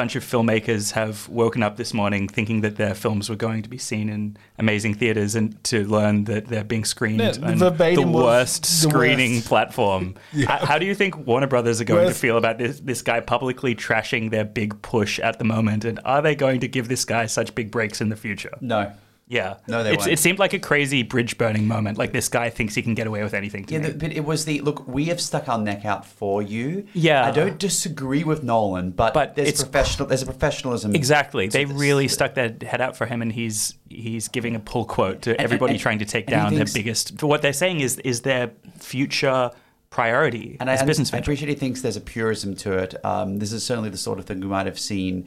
bunch 0.00 0.16
of 0.16 0.24
filmmakers 0.24 0.92
have 0.92 1.28
woken 1.28 1.62
up 1.62 1.76
this 1.76 1.92
morning 1.92 2.26
thinking 2.26 2.62
that 2.62 2.76
their 2.76 2.94
films 2.94 3.28
were 3.28 3.36
going 3.36 3.62
to 3.62 3.68
be 3.68 3.76
seen 3.76 4.08
in 4.08 4.34
amazing 4.58 4.94
theaters 4.94 5.34
and 5.34 5.62
to 5.62 5.84
learn 5.84 6.24
that 6.24 6.46
they're 6.48 6.64
being 6.64 6.86
screened 6.86 7.20
Yeah, 7.20 7.34
on 7.42 7.58
the 7.58 7.70
verbatim 7.70 8.12
was 8.14 8.24
worst 8.24 8.62
the 8.62 8.88
screening 8.88 9.34
worst. 9.34 9.46
platform. 9.48 10.14
How, 10.46 10.64
how 10.64 10.78
do 10.78 10.86
you 10.86 10.94
think 10.94 11.26
Warner 11.26 11.46
Brothers 11.46 11.82
are 11.82 11.84
going 11.84 12.06
Worst- 12.06 12.16
to 12.16 12.20
feel 12.20 12.38
about 12.38 12.56
this, 12.56 12.80
this 12.80 13.02
guy 13.02 13.20
publicly 13.20 13.74
trashing 13.74 14.30
their 14.30 14.44
big 14.46 14.80
push 14.80 15.18
at 15.18 15.38
the 15.38 15.44
moment? 15.44 15.84
And 15.84 16.00
are 16.06 16.22
they 16.22 16.34
going 16.34 16.60
to 16.60 16.68
give 16.68 16.88
this 16.88 17.04
guy 17.04 17.26
such 17.26 17.54
big 17.54 17.70
breaks 17.70 18.00
in 18.00 18.08
the 18.08 18.16
future? 18.16 18.56
no. 18.62 18.92
Yeah. 19.30 19.58
No, 19.68 19.84
they 19.84 19.92
It's, 19.92 20.00
won't. 20.00 20.10
it 20.12 20.18
seemed 20.18 20.40
like 20.40 20.54
a 20.54 20.58
crazy 20.58 21.04
bridge 21.04 21.38
burning 21.38 21.68
moment. 21.68 21.96
Like 21.98 22.10
this 22.12 22.28
guy 22.28 22.50
thinks 22.50 22.74
he 22.74 22.82
can 22.82 22.94
get 22.94 23.06
away 23.06 23.22
with 23.22 23.32
anything 23.32 23.64
to 23.66 23.74
Yeah, 23.74 23.80
the, 23.80 23.92
but 23.94 24.12
it 24.12 24.24
was 24.24 24.44
the 24.44 24.60
look. 24.60 24.88
We 24.88 25.04
have 25.04 25.20
stuck 25.20 25.48
our 25.48 25.56
neck 25.56 25.84
out 25.84 26.04
for 26.04 26.42
you. 26.42 26.88
Yeah. 26.94 27.24
I 27.26 27.30
don't 27.30 27.56
disagree 27.56 28.24
with 28.24 28.42
Nolan, 28.42 28.90
but, 28.90 29.14
But 29.14 29.36
there's 29.36 29.48
it's- 29.50 29.62
professional. 29.62 30.08
There's 30.08 30.22
a 30.22 30.26
professionalism. 30.26 30.96
Exactly. 30.96 31.46
They 31.46 31.64
this. 31.64 31.76
really 31.76 32.08
stuck 32.08 32.34
their 32.34 32.52
head 32.60 32.80
out 32.80 32.96
for 32.96 33.06
him, 33.06 33.22
and 33.22 33.32
he's 33.32 33.74
he's 33.88 34.26
giving 34.26 34.56
a 34.56 34.60
pull 34.60 34.84
quote 34.84 35.22
to 35.22 35.40
everybody 35.40 35.74
and- 35.74 35.80
trying 35.80 36.00
to 36.00 36.04
take 36.04 36.26
down 36.26 36.54
their 36.56 36.66
biggest. 36.74 37.16
For 37.20 37.28
What 37.28 37.40
they're 37.40 37.52
saying 37.52 37.80
is 37.80 37.98
is 37.98 38.22
their 38.22 38.50
future 38.78 39.52
priority 39.90 40.56
And 40.60 40.70
as 40.70 40.80
I, 40.80 40.84
a 40.84 40.86
business 40.86 41.08
I 41.10 41.16
venture. 41.16 41.24
appreciate 41.24 41.48
he 41.48 41.54
thinks 41.56 41.82
there's 41.82 41.96
a 41.96 42.00
purism 42.00 42.54
to 42.56 42.78
it. 42.78 43.04
Um, 43.04 43.38
this 43.38 43.52
is 43.52 43.64
certainly 43.64 43.90
the 43.90 43.96
sort 43.98 44.18
of 44.18 44.24
thing 44.24 44.40
we 44.40 44.46
might 44.46 44.66
have 44.66 44.78
seen 44.78 45.26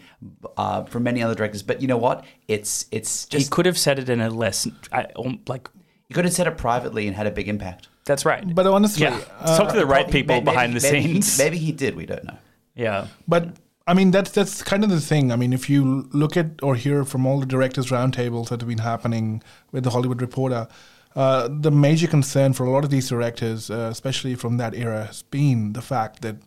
uh, 0.58 0.84
from 0.86 1.04
many 1.04 1.22
other 1.22 1.36
directors. 1.36 1.62
But 1.62 1.82
you 1.82 1.88
know 1.88 1.98
what? 1.98 2.26
It's 2.48 2.86
it's 2.92 3.26
just 3.26 3.46
He 3.46 3.50
could 3.50 3.66
have 3.66 3.78
said 3.78 4.00
it 4.00 4.10
in 4.10 4.22
a 4.22 4.30
less 4.30 4.68
I, 4.92 5.06
um, 5.18 5.42
like. 5.48 5.70
you 6.08 6.16
could 6.16 6.26
have 6.26 6.34
said 6.34 6.48
it 6.48 6.58
privately 6.58 7.08
and 7.08 7.16
had 7.16 7.28
a 7.28 7.32
big 7.32 7.48
impact. 7.50 7.90
That's 8.06 8.26
right. 8.26 8.44
But 8.56 8.66
honestly, 8.68 9.04
yeah, 9.04 9.20
uh, 9.40 9.58
talk 9.58 9.72
to 9.74 9.78
the 9.78 9.86
right 9.86 10.10
people 10.10 10.36
may- 10.38 10.42
behind 10.42 10.74
the 10.76 10.82
maybe 10.82 11.00
he- 11.02 11.14
scenes. 11.22 11.38
maybe 11.38 11.58
he 11.58 11.72
did. 11.72 11.96
We 11.96 12.06
don't 12.06 12.24
know. 12.24 12.38
Yeah, 12.76 13.08
But 13.28 13.56
I 13.86 13.94
mean, 13.94 14.12
that's 14.12 14.32
that's 14.32 14.64
kind 14.64 14.84
of 14.84 14.90
the 14.90 15.00
thing. 15.02 15.32
I 15.32 15.36
mean, 15.36 15.54
if 15.54 15.70
you 15.70 16.08
look 16.14 16.36
at 16.38 16.64
or 16.64 16.76
hear 16.76 17.04
from 17.06 17.26
all 17.28 17.40
the 17.40 17.46
directors' 17.46 17.90
roundtables 17.92 18.48
that 18.50 18.62
have 18.62 18.68
been 18.70 18.80
happening 18.80 19.44
with 19.74 19.84
the 19.84 19.90
Hollywood 19.92 20.22
Reporter, 20.22 20.68
uh, 21.16 21.48
the 21.52 21.72
major 21.72 22.08
concern 22.08 22.54
for 22.54 22.66
a 22.66 22.72
lot 22.72 22.84
of 22.84 22.90
these 22.90 23.10
directors, 23.10 23.70
uh, 23.70 23.90
especially 23.92 24.36
from 24.36 24.58
that 24.58 24.74
era, 24.74 25.06
has 25.06 25.24
been 25.24 25.74
the 25.74 25.82
fact 25.82 26.22
that 26.22 26.38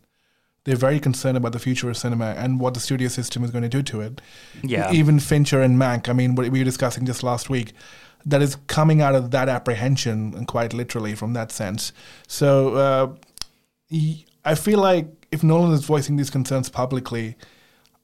they're 0.64 0.74
very 0.74 0.98
concerned 0.98 1.36
about 1.36 1.52
the 1.52 1.60
future 1.60 1.88
of 1.88 1.96
cinema 1.96 2.34
and 2.36 2.58
what 2.58 2.74
the 2.74 2.80
studio 2.80 3.06
system 3.06 3.44
is 3.44 3.52
going 3.52 3.62
to 3.62 3.68
do 3.68 3.82
to 3.84 4.00
it. 4.00 4.20
Yeah. 4.64 4.92
Even 4.92 5.20
Fincher 5.20 5.62
and 5.62 5.78
Mank. 5.78 6.08
I 6.08 6.12
mean, 6.12 6.34
what 6.34 6.48
we 6.48 6.58
were 6.58 6.64
discussing 6.64 7.06
just 7.06 7.22
last 7.22 7.48
week. 7.48 7.72
That 8.24 8.42
is 8.42 8.56
coming 8.66 9.00
out 9.00 9.14
of 9.14 9.30
that 9.30 9.48
apprehension, 9.48 10.34
and 10.34 10.48
quite 10.48 10.74
literally 10.74 11.14
from 11.14 11.34
that 11.34 11.52
sense. 11.52 11.92
So 12.26 12.74
uh, 12.74 13.14
I 14.44 14.56
feel 14.56 14.80
like 14.80 15.06
if 15.30 15.44
Nolan 15.44 15.70
is 15.70 15.84
voicing 15.84 16.16
these 16.16 16.30
concerns 16.30 16.68
publicly, 16.68 17.36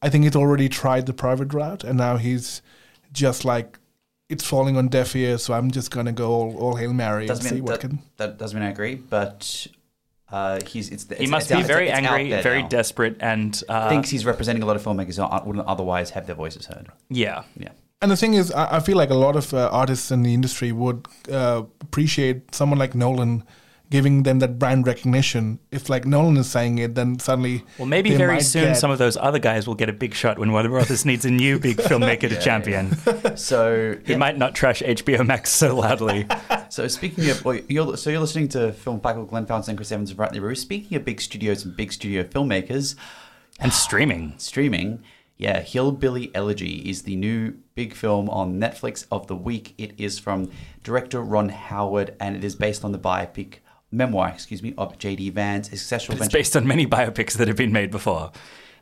I 0.01 0.09
think 0.09 0.23
he's 0.23 0.37
already 0.37 0.69
tried 0.69 1.07
the 1.07 1.13
private 1.13 1.53
route, 1.53 1.83
and 1.83 1.99
now 1.99 2.19
he's 2.19 2.63
just 3.13 3.45
like 3.45 3.81
it's 4.33 4.47
falling 4.47 4.77
on 4.77 4.89
deaf 4.89 5.15
ears. 5.15 5.43
So 5.45 5.55
I'm 5.55 5.71
just 5.71 5.91
gonna 5.91 6.13
go 6.13 6.31
all, 6.33 6.57
all 6.59 6.75
hail 6.77 6.93
mary 6.93 7.23
and 7.25 7.29
Doesn't 7.29 7.45
see 7.49 7.55
mean 7.57 7.65
what 7.65 7.81
that, 7.81 7.89
can. 7.89 7.99
that 8.17 8.39
doesn't 8.39 8.59
mean 8.59 8.67
I 8.67 8.71
agree, 8.71 8.95
but 8.97 9.67
uh, 10.31 10.61
he's 10.67 10.89
it's. 10.91 11.07
he 11.19 11.27
must 11.27 11.51
it's 11.51 11.57
be 11.59 11.63
out- 11.63 11.67
very 11.67 11.89
it's- 11.89 11.99
it's 11.99 12.09
angry, 12.09 12.43
very 12.43 12.63
now. 12.63 12.69
desperate, 12.69 13.17
and 13.21 13.63
uh, 13.69 13.89
Thinks 13.89 14.09
he's 14.11 14.25
representing 14.25 14.63
a 14.63 14.67
lot 14.67 14.77
of 14.77 14.83
filmmakers 14.83 15.17
who 15.17 15.47
wouldn't 15.47 15.67
otherwise 15.67 16.11
have 16.11 16.27
their 16.27 16.37
voices 16.37 16.67
heard. 16.67 16.89
yeah, 17.11 17.45
Yeah. 17.57 17.69
And 18.01 18.11
the 18.11 18.17
thing 18.17 18.35
is, 18.35 18.51
I, 18.51 18.79
I 18.79 18.81
feel 18.81 18.97
like 18.97 19.11
a 19.11 19.15
lot 19.27 19.37
of 19.37 19.55
uh, 19.55 19.69
artists 19.71 20.11
in 20.11 20.25
the 20.25 20.35
industry 20.35 20.73
would 20.73 21.07
uh, 21.31 21.63
appreciate 21.81 22.53
someone 22.53 22.77
like 22.81 22.97
Nolan 22.97 23.45
giving 23.93 24.23
them 24.23 24.39
that 24.39 24.59
brand 24.59 24.87
recognition. 24.87 25.59
If 25.71 25.89
like 25.91 26.07
Nolan 26.07 26.39
is 26.39 26.51
saying 26.51 26.79
it, 26.79 26.95
then 26.95 27.19
suddenly 27.19 27.63
Well, 27.79 27.87
maybe 27.87 28.09
they 28.11 28.17
very 28.17 28.35
might 28.37 28.43
soon 28.43 28.65
get- 28.69 28.79
some 28.79 28.91
of 28.91 28.99
those 28.99 29.19
other 29.19 29.39
guys 29.39 29.67
will 29.67 29.75
get 29.75 29.91
a 29.91 29.93
big 29.93 30.15
shot 30.15 30.39
when 30.39 30.51
Warner 30.51 30.71
Brothers 30.71 31.05
needs 31.05 31.25
a 31.27 31.31
new 31.31 31.59
big 31.59 31.77
filmmaker 31.89 32.29
to 32.31 32.41
champion. 32.41 32.97
So 33.37 33.97
He 34.05 34.13
yeah. 34.13 34.19
might 34.19 34.37
not 34.39 34.55
trash 34.55 34.81
HBO 34.83 35.25
Max 35.27 35.51
so 35.51 35.77
loudly. 35.77 36.27
So 36.71 36.89
speaking 36.89 37.29
of, 37.29 37.45
well, 37.45 37.61
you're, 37.69 37.99
so 37.99 38.09
you're 38.09 38.21
listening 38.21 38.49
to 38.49 38.73
Film 38.73 38.99
Fight 38.99 39.13
Club 39.17 39.29
Glenn 39.29 39.45
Fountain 39.45 39.73
and 39.73 39.79
Chris 39.79 39.93
Evans 39.93 40.11
of 40.11 40.19
Rightly 40.19 40.41
Roo. 40.41 40.55
Speaking 40.55 40.97
of 40.97 41.05
big 41.05 41.21
studios 41.21 41.67
and 41.67 41.77
big 41.77 41.93
studio 41.93 42.23
filmmakers, 42.23 42.95
and 43.61 43.75
streaming. 43.75 44.33
streaming, 44.39 45.03
yeah, 45.37 45.61
Hillbilly 45.61 46.31
Elegy 46.35 46.77
is 46.89 47.03
the 47.03 47.15
new 47.15 47.57
big 47.75 47.93
film 47.93 48.31
on 48.31 48.59
Netflix 48.59 49.05
of 49.13 49.27
the 49.27 49.37
week. 49.37 49.75
It 49.77 49.93
is 49.99 50.19
from 50.19 50.51
director 50.83 51.21
Ron 51.21 51.51
Howard, 51.51 52.15
and 52.19 52.37
it 52.37 52.43
is 52.43 52.55
based 52.57 52.85
on 52.87 52.93
the 52.93 52.99
biopic 52.99 53.57
memoir, 53.93 54.31
excuse 54.31 54.63
me, 54.63 54.75
of 54.77 54.99
J.D. 54.99 55.31
Vance, 55.31 55.69
a 55.69 55.77
successful 55.77 56.15
It's 56.15 56.21
venture 56.25 56.39
based 56.39 56.57
on 56.57 56.67
many 56.67 56.87
biopics 56.87 57.35
that 57.35 57.47
have 57.47 57.57
been 57.57 57.73
made 57.73 57.91
before. 57.91 58.33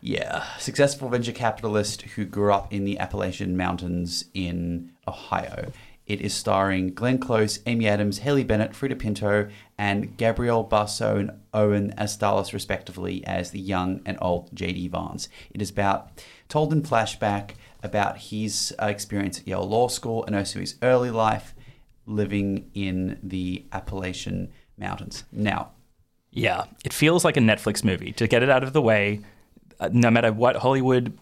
Yeah, 0.00 0.44
successful 0.58 1.10
venture 1.10 1.32
capitalist 1.32 2.02
who 2.02 2.24
grew 2.24 2.52
up 2.52 2.72
in 2.72 2.84
the 2.84 2.98
Appalachian 2.98 3.56
Mountains 3.56 4.24
in 4.32 4.92
Ohio. 5.06 5.72
It 6.06 6.22
is 6.22 6.32
starring 6.34 6.94
Glenn 6.94 7.18
Close, 7.18 7.60
Amy 7.66 7.86
Adams, 7.86 8.18
Haley 8.18 8.42
Bennett, 8.42 8.72
Freida 8.72 8.98
Pinto, 8.98 9.48
and 9.78 10.16
Gabriel 10.16 10.62
Basso 10.62 11.16
and 11.16 11.30
Owen 11.52 11.92
Asztalos, 11.98 12.52
respectively, 12.52 13.24
as 13.26 13.50
the 13.50 13.60
young 13.60 14.00
and 14.06 14.16
old 14.20 14.50
J.D. 14.54 14.88
Vance. 14.88 15.28
It 15.50 15.60
is 15.60 15.70
about 15.70 16.24
told 16.48 16.72
in 16.72 16.82
flashback 16.82 17.52
about 17.82 18.18
his 18.18 18.74
uh, 18.82 18.86
experience 18.86 19.38
at 19.38 19.46
Yale 19.46 19.68
Law 19.68 19.88
School 19.88 20.24
and 20.24 20.34
also 20.34 20.60
his 20.60 20.76
early 20.82 21.10
life 21.10 21.54
living 22.06 22.70
in 22.74 23.18
the 23.22 23.64
Appalachian 23.72 24.50
Mountains. 24.80 25.24
Now, 25.30 25.70
Yeah, 26.32 26.64
it 26.84 26.92
feels 26.92 27.24
like 27.24 27.36
a 27.36 27.40
Netflix 27.40 27.82
movie. 27.84 28.12
To 28.12 28.26
get 28.28 28.42
it 28.42 28.50
out 28.50 28.62
of 28.62 28.72
the 28.72 28.80
way, 28.82 29.20
uh, 29.80 29.90
no 29.92 30.10
matter 30.10 30.32
what 30.32 30.56
Hollywood 30.56 31.16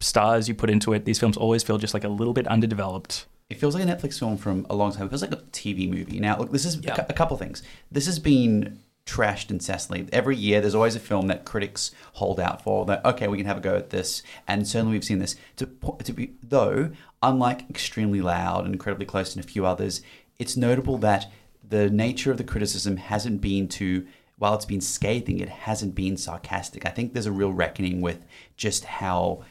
stars 0.00 0.48
you 0.48 0.54
put 0.54 0.70
into 0.70 0.92
it, 0.92 1.04
these 1.04 1.18
films 1.18 1.36
always 1.36 1.62
feel 1.62 1.78
just 1.78 1.94
like 1.94 2.04
a 2.04 2.08
little 2.08 2.32
bit 2.34 2.46
underdeveloped. 2.46 3.26
It 3.50 3.58
feels 3.58 3.74
like 3.74 3.84
a 3.84 3.86
Netflix 3.86 4.18
film 4.18 4.36
from 4.36 4.66
a 4.70 4.74
long 4.74 4.92
time. 4.92 5.06
It 5.06 5.08
feels 5.10 5.22
like 5.22 5.32
a 5.32 5.36
TV 5.52 5.88
movie. 5.88 6.18
Now, 6.20 6.38
look, 6.38 6.50
this 6.52 6.64
is 6.64 6.76
Yeah. 6.82 6.96
a, 7.00 7.06
a 7.10 7.12
couple 7.12 7.36
things. 7.36 7.62
This 7.90 8.06
has 8.06 8.18
been 8.18 8.78
trashed 9.06 9.50
incessantly. 9.50 10.08
Every 10.12 10.36
year, 10.36 10.60
there's 10.60 10.74
always 10.74 10.96
a 10.96 11.00
film 11.00 11.28
that 11.28 11.44
critics 11.44 11.92
hold 12.14 12.40
out 12.40 12.62
for. 12.62 12.84
That 12.86 13.04
okay, 13.04 13.28
we 13.28 13.36
can 13.36 13.46
have 13.46 13.58
a 13.58 13.60
go 13.60 13.76
at 13.76 13.90
this, 13.90 14.22
and 14.48 14.66
certainly 14.66 14.92
we've 14.92 15.04
seen 15.04 15.20
this. 15.20 15.36
To 15.56 15.66
to 16.04 16.12
be 16.12 16.32
though, 16.42 16.90
unlike 17.22 17.68
extremely 17.70 18.20
loud 18.20 18.64
and 18.64 18.74
incredibly 18.74 19.06
close 19.06 19.34
and 19.36 19.44
a 19.44 19.48
few 19.48 19.64
others, 19.64 20.02
it's 20.40 20.56
notable 20.56 20.98
that 20.98 21.30
the 21.68 21.90
nature 21.90 22.30
of 22.30 22.38
the 22.38 22.44
criticism 22.44 22.96
hasn't 22.96 23.40
been 23.40 23.68
to. 23.68 24.06
While 24.38 24.54
it's 24.54 24.66
been 24.66 24.82
scathing, 24.82 25.40
it 25.40 25.48
hasn't 25.48 25.94
been 25.94 26.18
sarcastic. 26.18 26.84
I 26.84 26.90
think 26.90 27.14
there's 27.14 27.24
a 27.24 27.32
real 27.32 27.52
reckoning 27.52 28.02
with 28.02 28.22
just 28.58 28.84
how 28.84 29.44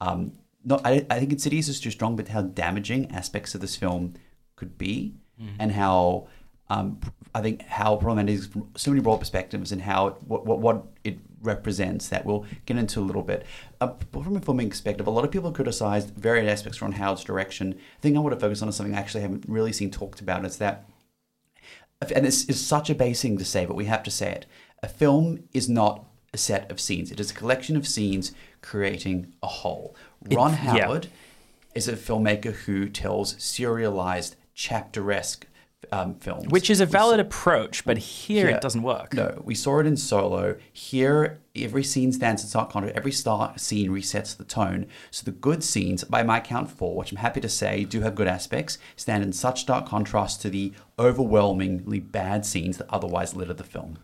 um, 0.00 0.32
not 0.62 0.82
I, 0.84 1.06
I 1.08 1.18
think 1.18 1.32
Insidious 1.32 1.68
is 1.68 1.80
too 1.80 1.90
strong, 1.90 2.16
but 2.16 2.28
how 2.28 2.42
damaging 2.42 3.10
aspects 3.12 3.54
of 3.54 3.62
this 3.62 3.76
film 3.76 4.14
could 4.56 4.76
be, 4.76 5.14
and 5.58 5.72
how 5.72 6.28
um, 6.68 7.00
I 7.34 7.40
think 7.40 7.62
how 7.62 7.96
problematic 7.96 8.34
is 8.34 8.46
from 8.46 8.68
so 8.76 8.90
many 8.90 9.00
broad 9.00 9.18
perspectives, 9.18 9.72
and 9.72 9.80
how 9.80 10.08
it, 10.08 10.14
what, 10.26 10.44
what 10.44 10.58
what 10.58 10.86
it 11.04 11.18
represents 11.40 12.08
that 12.08 12.26
we'll 12.26 12.44
get 12.66 12.76
into 12.76 13.00
a 13.00 13.02
little 13.02 13.22
bit. 13.22 13.46
Uh, 13.80 13.92
from 14.12 14.36
a 14.36 14.40
filming 14.40 14.68
perspective, 14.68 15.06
a 15.06 15.10
lot 15.10 15.24
of 15.24 15.30
people 15.30 15.52
criticized 15.52 16.10
various 16.16 16.50
aspects 16.50 16.82
around 16.82 16.92
Howard's 16.92 17.24
direction. 17.24 17.70
The 17.70 18.02
thing 18.02 18.16
I 18.16 18.20
want 18.20 18.34
to 18.34 18.40
focus 18.40 18.60
on 18.60 18.68
is 18.68 18.76
something 18.76 18.94
I 18.94 18.98
actually 18.98 19.22
haven't 19.22 19.44
really 19.48 19.72
seen 19.72 19.90
talked 19.90 20.20
about. 20.20 20.44
Is 20.44 20.58
that 20.58 20.84
and 22.00 22.24
this 22.24 22.44
is 22.44 22.64
such 22.64 22.90
a 22.90 22.94
base 22.94 23.22
thing 23.22 23.38
to 23.38 23.44
say, 23.44 23.66
but 23.66 23.76
we 23.76 23.86
have 23.86 24.02
to 24.04 24.10
say 24.10 24.30
it. 24.30 24.46
A 24.82 24.88
film 24.88 25.44
is 25.52 25.68
not 25.68 26.04
a 26.32 26.38
set 26.38 26.70
of 26.70 26.80
scenes. 26.80 27.10
It 27.10 27.20
is 27.20 27.30
a 27.30 27.34
collection 27.34 27.76
of 27.76 27.86
scenes 27.86 28.32
creating 28.60 29.32
a 29.42 29.46
whole. 29.46 29.96
Ron 30.30 30.50
yeah. 30.50 30.56
Howard 30.56 31.08
is 31.74 31.88
a 31.88 31.94
filmmaker 31.94 32.52
who 32.52 32.88
tells 32.88 33.42
serialized, 33.42 34.36
chapter-esque 34.54 35.46
um, 35.92 36.14
films. 36.14 36.48
Which 36.48 36.70
is 36.70 36.80
a 36.80 36.86
valid 36.86 37.20
approach, 37.20 37.84
but 37.84 37.98
here 37.98 38.48
it 38.48 38.60
doesn't 38.60 38.82
work. 38.82 39.14
No, 39.14 39.42
we 39.44 39.54
saw 39.54 39.80
it 39.80 39.86
in 39.86 39.96
Solo. 39.96 40.56
Here, 40.72 41.40
every 41.54 41.84
scene 41.84 42.12
stands 42.12 42.42
in 42.42 42.48
stark 42.48 42.70
contrast. 42.70 42.96
Every 42.96 43.12
star 43.12 43.56
scene 43.56 43.90
resets 43.90 44.36
the 44.36 44.44
tone. 44.44 44.86
So 45.10 45.24
the 45.24 45.32
good 45.32 45.62
scenes, 45.64 46.04
by 46.04 46.22
my 46.22 46.40
count 46.40 46.70
four, 46.70 46.96
which 46.96 47.10
I'm 47.12 47.18
happy 47.18 47.40
to 47.40 47.48
say 47.48 47.84
do 47.84 48.00
have 48.00 48.14
good 48.14 48.28
aspects, 48.28 48.78
stand 48.96 49.22
in 49.22 49.32
such 49.32 49.62
stark 49.62 49.86
contrast 49.86 50.42
to 50.42 50.50
the 50.50 50.72
overwhelmingly 50.98 52.00
bad 52.00 52.44
scenes 52.46 52.78
that 52.78 52.88
otherwise 52.90 53.34
litter 53.34 53.54
the 53.54 53.64
film. 53.64 53.98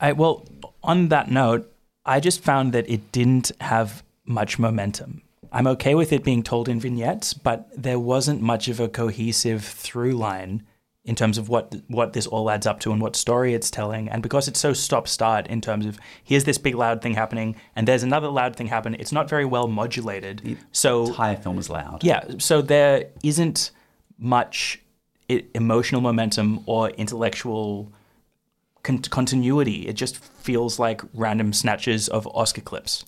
I, 0.00 0.12
well, 0.12 0.46
on 0.82 1.08
that 1.08 1.30
note, 1.30 1.70
I 2.06 2.20
just 2.20 2.42
found 2.42 2.72
that 2.72 2.88
it 2.88 3.12
didn't 3.12 3.52
have 3.60 4.02
much 4.24 4.58
momentum. 4.58 5.22
I'm 5.52 5.66
okay 5.66 5.94
with 5.94 6.12
it 6.12 6.22
being 6.22 6.42
told 6.42 6.68
in 6.68 6.78
vignettes, 6.78 7.34
but 7.34 7.68
there 7.76 7.98
wasn't 7.98 8.40
much 8.40 8.68
of 8.68 8.78
a 8.78 8.88
cohesive 8.88 9.64
through 9.64 10.12
line 10.12 10.64
in 11.10 11.16
terms 11.16 11.38
of 11.38 11.48
what 11.48 11.74
what 11.88 12.12
this 12.12 12.26
all 12.28 12.48
adds 12.48 12.66
up 12.68 12.78
to 12.78 12.92
and 12.92 13.02
what 13.02 13.16
story 13.16 13.52
it's 13.52 13.68
telling. 13.68 14.08
And 14.08 14.22
because 14.22 14.46
it's 14.46 14.60
so 14.60 14.72
stop 14.72 15.08
start 15.08 15.48
in 15.48 15.60
terms 15.60 15.84
of 15.84 15.98
here's 16.22 16.44
this 16.44 16.56
big 16.56 16.76
loud 16.76 17.02
thing 17.02 17.14
happening 17.14 17.56
and 17.74 17.88
there's 17.88 18.04
another 18.04 18.28
loud 18.28 18.54
thing 18.54 18.68
happening, 18.68 19.00
it's 19.00 19.10
not 19.10 19.28
very 19.28 19.44
well 19.44 19.66
modulated. 19.66 20.56
So 20.70 21.06
Entire 21.06 21.36
film 21.36 21.58
is 21.58 21.68
loud. 21.68 22.04
yeah, 22.04 22.22
so 22.38 22.62
there 22.62 23.06
isn't 23.24 23.72
much 24.18 24.80
emotional 25.54 26.00
momentum 26.00 26.62
or 26.66 26.90
intellectual 26.90 27.92
con- 28.84 29.02
continuity. 29.02 29.88
It 29.88 29.94
just 29.94 30.16
feels 30.46 30.78
like 30.78 31.02
random 31.12 31.52
snatches 31.52 32.08
of 32.08 32.24
Oscar 32.28 32.60
clips. 32.60 33.04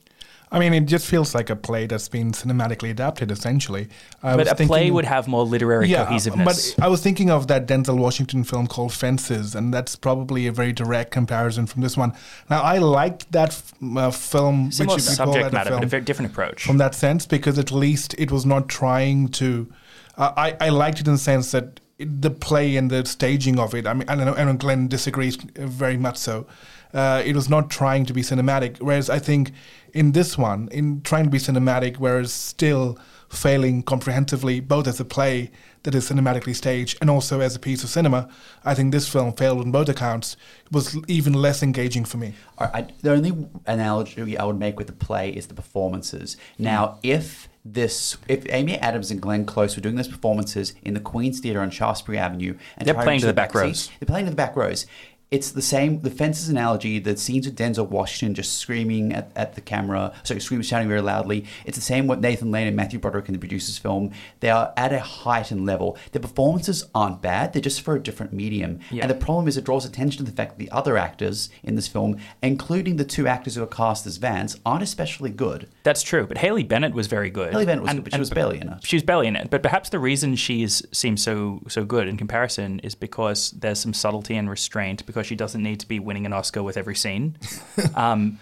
I 0.52 0.58
mean, 0.58 0.74
it 0.74 0.84
just 0.84 1.06
feels 1.06 1.34
like 1.34 1.48
a 1.48 1.56
play 1.56 1.86
that's 1.86 2.08
been 2.08 2.32
cinematically 2.32 2.90
adapted, 2.90 3.30
essentially. 3.30 3.88
I 4.22 4.36
But 4.36 4.60
a 4.60 4.66
play 4.66 4.90
would 4.90 5.06
have 5.06 5.26
more 5.26 5.44
literary 5.46 5.90
cohesiveness. 5.90 6.74
But 6.74 6.84
I 6.84 6.88
was 6.88 7.00
thinking 7.02 7.30
of 7.30 7.46
that 7.46 7.66
Denzel 7.66 7.96
Washington 7.96 8.44
film 8.44 8.66
called 8.66 8.92
Fences, 8.92 9.54
and 9.54 9.72
that's 9.72 9.96
probably 9.96 10.46
a 10.46 10.52
very 10.52 10.74
direct 10.74 11.10
comparison 11.10 11.66
from 11.66 11.80
this 11.80 11.96
one. 11.96 12.12
Now, 12.50 12.60
I 12.60 12.76
liked 12.76 13.32
that 13.32 13.48
f- 13.48 13.72
uh, 13.96 14.10
film, 14.10 14.70
Similar 14.70 14.96
which 14.96 15.04
you 15.04 15.10
subject 15.12 15.52
matter, 15.54 15.70
but 15.70 15.84
a 15.84 15.86
very 15.86 16.02
different 16.02 16.32
approach. 16.32 16.66
from 16.66 16.76
that 16.76 16.94
sense, 16.94 17.24
because 17.24 17.58
at 17.58 17.72
least 17.72 18.14
it 18.18 18.30
was 18.30 18.44
not 18.44 18.68
trying 18.68 19.28
to. 19.28 19.72
Uh, 20.18 20.32
I 20.36 20.56
I 20.60 20.68
liked 20.68 21.00
it 21.00 21.06
in 21.06 21.14
the 21.14 21.18
sense 21.18 21.50
that 21.52 21.80
it, 21.98 22.20
the 22.20 22.30
play 22.30 22.76
and 22.76 22.90
the 22.90 23.06
staging 23.06 23.58
of 23.58 23.74
it. 23.74 23.86
I 23.86 23.94
mean, 23.94 24.06
I 24.06 24.16
don't 24.16 24.26
know. 24.26 24.34
Know 24.34 24.52
Glenn 24.52 24.86
disagrees 24.88 25.36
very 25.36 25.96
much 25.96 26.18
so. 26.18 26.46
Uh, 26.92 27.22
it 27.24 27.34
was 27.34 27.48
not 27.48 27.70
trying 27.70 28.04
to 28.06 28.12
be 28.12 28.22
cinematic, 28.22 28.78
whereas 28.80 29.08
I 29.08 29.18
think 29.18 29.52
in 29.94 30.12
this 30.12 30.36
one, 30.36 30.68
in 30.72 31.02
trying 31.02 31.24
to 31.24 31.30
be 31.30 31.38
cinematic, 31.38 31.96
whereas 31.96 32.32
still 32.32 32.98
failing 33.28 33.82
comprehensively, 33.82 34.60
both 34.60 34.86
as 34.86 35.00
a 35.00 35.04
play 35.04 35.50
that 35.84 35.94
is 35.94 36.08
cinematically 36.10 36.54
staged 36.54 36.98
and 37.00 37.08
also 37.10 37.40
as 37.40 37.56
a 37.56 37.58
piece 37.58 37.82
of 37.82 37.88
cinema, 37.88 38.28
I 38.64 38.74
think 38.74 38.92
this 38.92 39.08
film 39.08 39.32
failed 39.32 39.60
on 39.60 39.72
both 39.72 39.88
accounts. 39.88 40.36
It 40.66 40.72
was 40.72 40.96
even 41.08 41.32
less 41.32 41.62
engaging 41.62 42.04
for 42.04 42.18
me. 42.18 42.34
I, 42.58 42.86
the 43.00 43.12
only 43.12 43.48
analogy 43.66 44.38
I 44.38 44.44
would 44.44 44.58
make 44.58 44.78
with 44.78 44.86
the 44.86 44.92
play 44.92 45.30
is 45.30 45.46
the 45.46 45.54
performances. 45.54 46.36
Now, 46.58 46.98
if 47.02 47.48
this, 47.64 48.16
if 48.28 48.44
Amy 48.50 48.76
Adams 48.78 49.10
and 49.10 49.20
Glenn 49.20 49.44
Close 49.46 49.76
were 49.76 49.82
doing 49.82 49.94
those 49.96 50.08
performances 50.08 50.74
in 50.82 50.94
the 50.94 51.00
Queen's 51.00 51.40
Theatre 51.40 51.60
on 51.60 51.70
Shaftesbury 51.70 52.18
Avenue, 52.18 52.56
and 52.76 52.86
They're 52.86 52.94
playing 52.94 53.20
to 53.20 53.26
the 53.26 53.32
back 53.32 53.50
seats, 53.52 53.62
rows. 53.62 53.90
they're 53.98 54.06
playing 54.06 54.26
to 54.26 54.30
the 54.30 54.36
back 54.36 54.56
rows. 54.56 54.86
It's 55.32 55.50
the 55.50 55.62
same. 55.62 56.00
The 56.00 56.10
fences 56.10 56.48
analogy. 56.48 56.98
The 56.98 57.16
scenes 57.16 57.46
with 57.46 57.56
Denzel 57.56 57.88
Washington 57.88 58.34
just 58.34 58.58
screaming 58.58 59.12
at, 59.12 59.32
at 59.34 59.54
the 59.54 59.60
camera, 59.60 60.12
so 60.22 60.38
screaming, 60.38 60.62
shouting 60.62 60.88
very 60.88 61.00
loudly. 61.00 61.46
It's 61.64 61.76
the 61.76 61.82
same 61.82 62.06
with 62.06 62.20
Nathan 62.20 62.50
Lane 62.50 62.66
and 62.66 62.76
Matthew 62.76 62.98
Broderick 62.98 63.28
in 63.28 63.32
the 63.32 63.38
producer's 63.38 63.78
film. 63.78 64.12
They 64.40 64.50
are 64.50 64.72
at 64.76 64.92
a 64.92 65.00
height 65.00 65.50
and 65.50 65.64
level. 65.64 65.96
Their 66.12 66.20
performances 66.20 66.84
aren't 66.94 67.22
bad. 67.22 67.52
They're 67.52 67.62
just 67.62 67.80
for 67.80 67.96
a 67.96 68.00
different 68.00 68.32
medium. 68.32 68.80
Yeah. 68.90 69.02
And 69.02 69.10
the 69.10 69.14
problem 69.14 69.48
is 69.48 69.56
it 69.56 69.64
draws 69.64 69.84
attention 69.84 70.24
to 70.24 70.30
the 70.30 70.36
fact 70.36 70.52
that 70.52 70.58
the 70.58 70.70
other 70.70 70.98
actors 70.98 71.48
in 71.62 71.76
this 71.76 71.88
film, 71.88 72.18
including 72.42 72.96
the 72.96 73.04
two 73.04 73.26
actors 73.26 73.54
who 73.54 73.62
are 73.62 73.66
cast 73.66 74.06
as 74.06 74.18
Vance, 74.18 74.60
aren't 74.66 74.82
especially 74.82 75.30
good. 75.30 75.68
That's 75.82 76.02
true, 76.02 76.26
but 76.26 76.38
Haley 76.38 76.62
Bennett 76.62 76.92
was 76.92 77.06
very 77.06 77.30
good. 77.30 77.52
Haley 77.52 77.66
Bennett 77.66 77.82
was 77.82 77.92
good, 77.94 78.04
but 78.04 78.12
she 78.12 78.20
was 78.20 78.30
barely 78.30 78.60
in 78.60 78.68
it. 78.68 78.84
She 78.84 78.96
was 78.96 79.02
barely 79.02 79.28
in 79.28 79.36
it. 79.36 79.48
But 79.50 79.62
perhaps 79.62 79.88
the 79.88 79.98
reason 79.98 80.36
she's 80.36 80.82
seems 80.92 81.22
so 81.22 81.62
so 81.68 81.84
good 81.84 82.06
in 82.06 82.16
comparison 82.16 82.80
is 82.80 82.94
because 82.94 83.52
there's 83.52 83.78
some 83.78 83.94
subtlety 83.94 84.36
and 84.36 84.50
restraint 84.50 85.04
because 85.06 85.21
she 85.22 85.34
doesn't 85.36 85.62
need 85.62 85.80
to 85.80 85.88
be 85.88 85.98
winning 85.98 86.26
an 86.26 86.32
Oscar 86.32 86.62
with 86.62 86.76
every 86.76 86.94
scene. 86.96 87.36
um, 87.94 88.38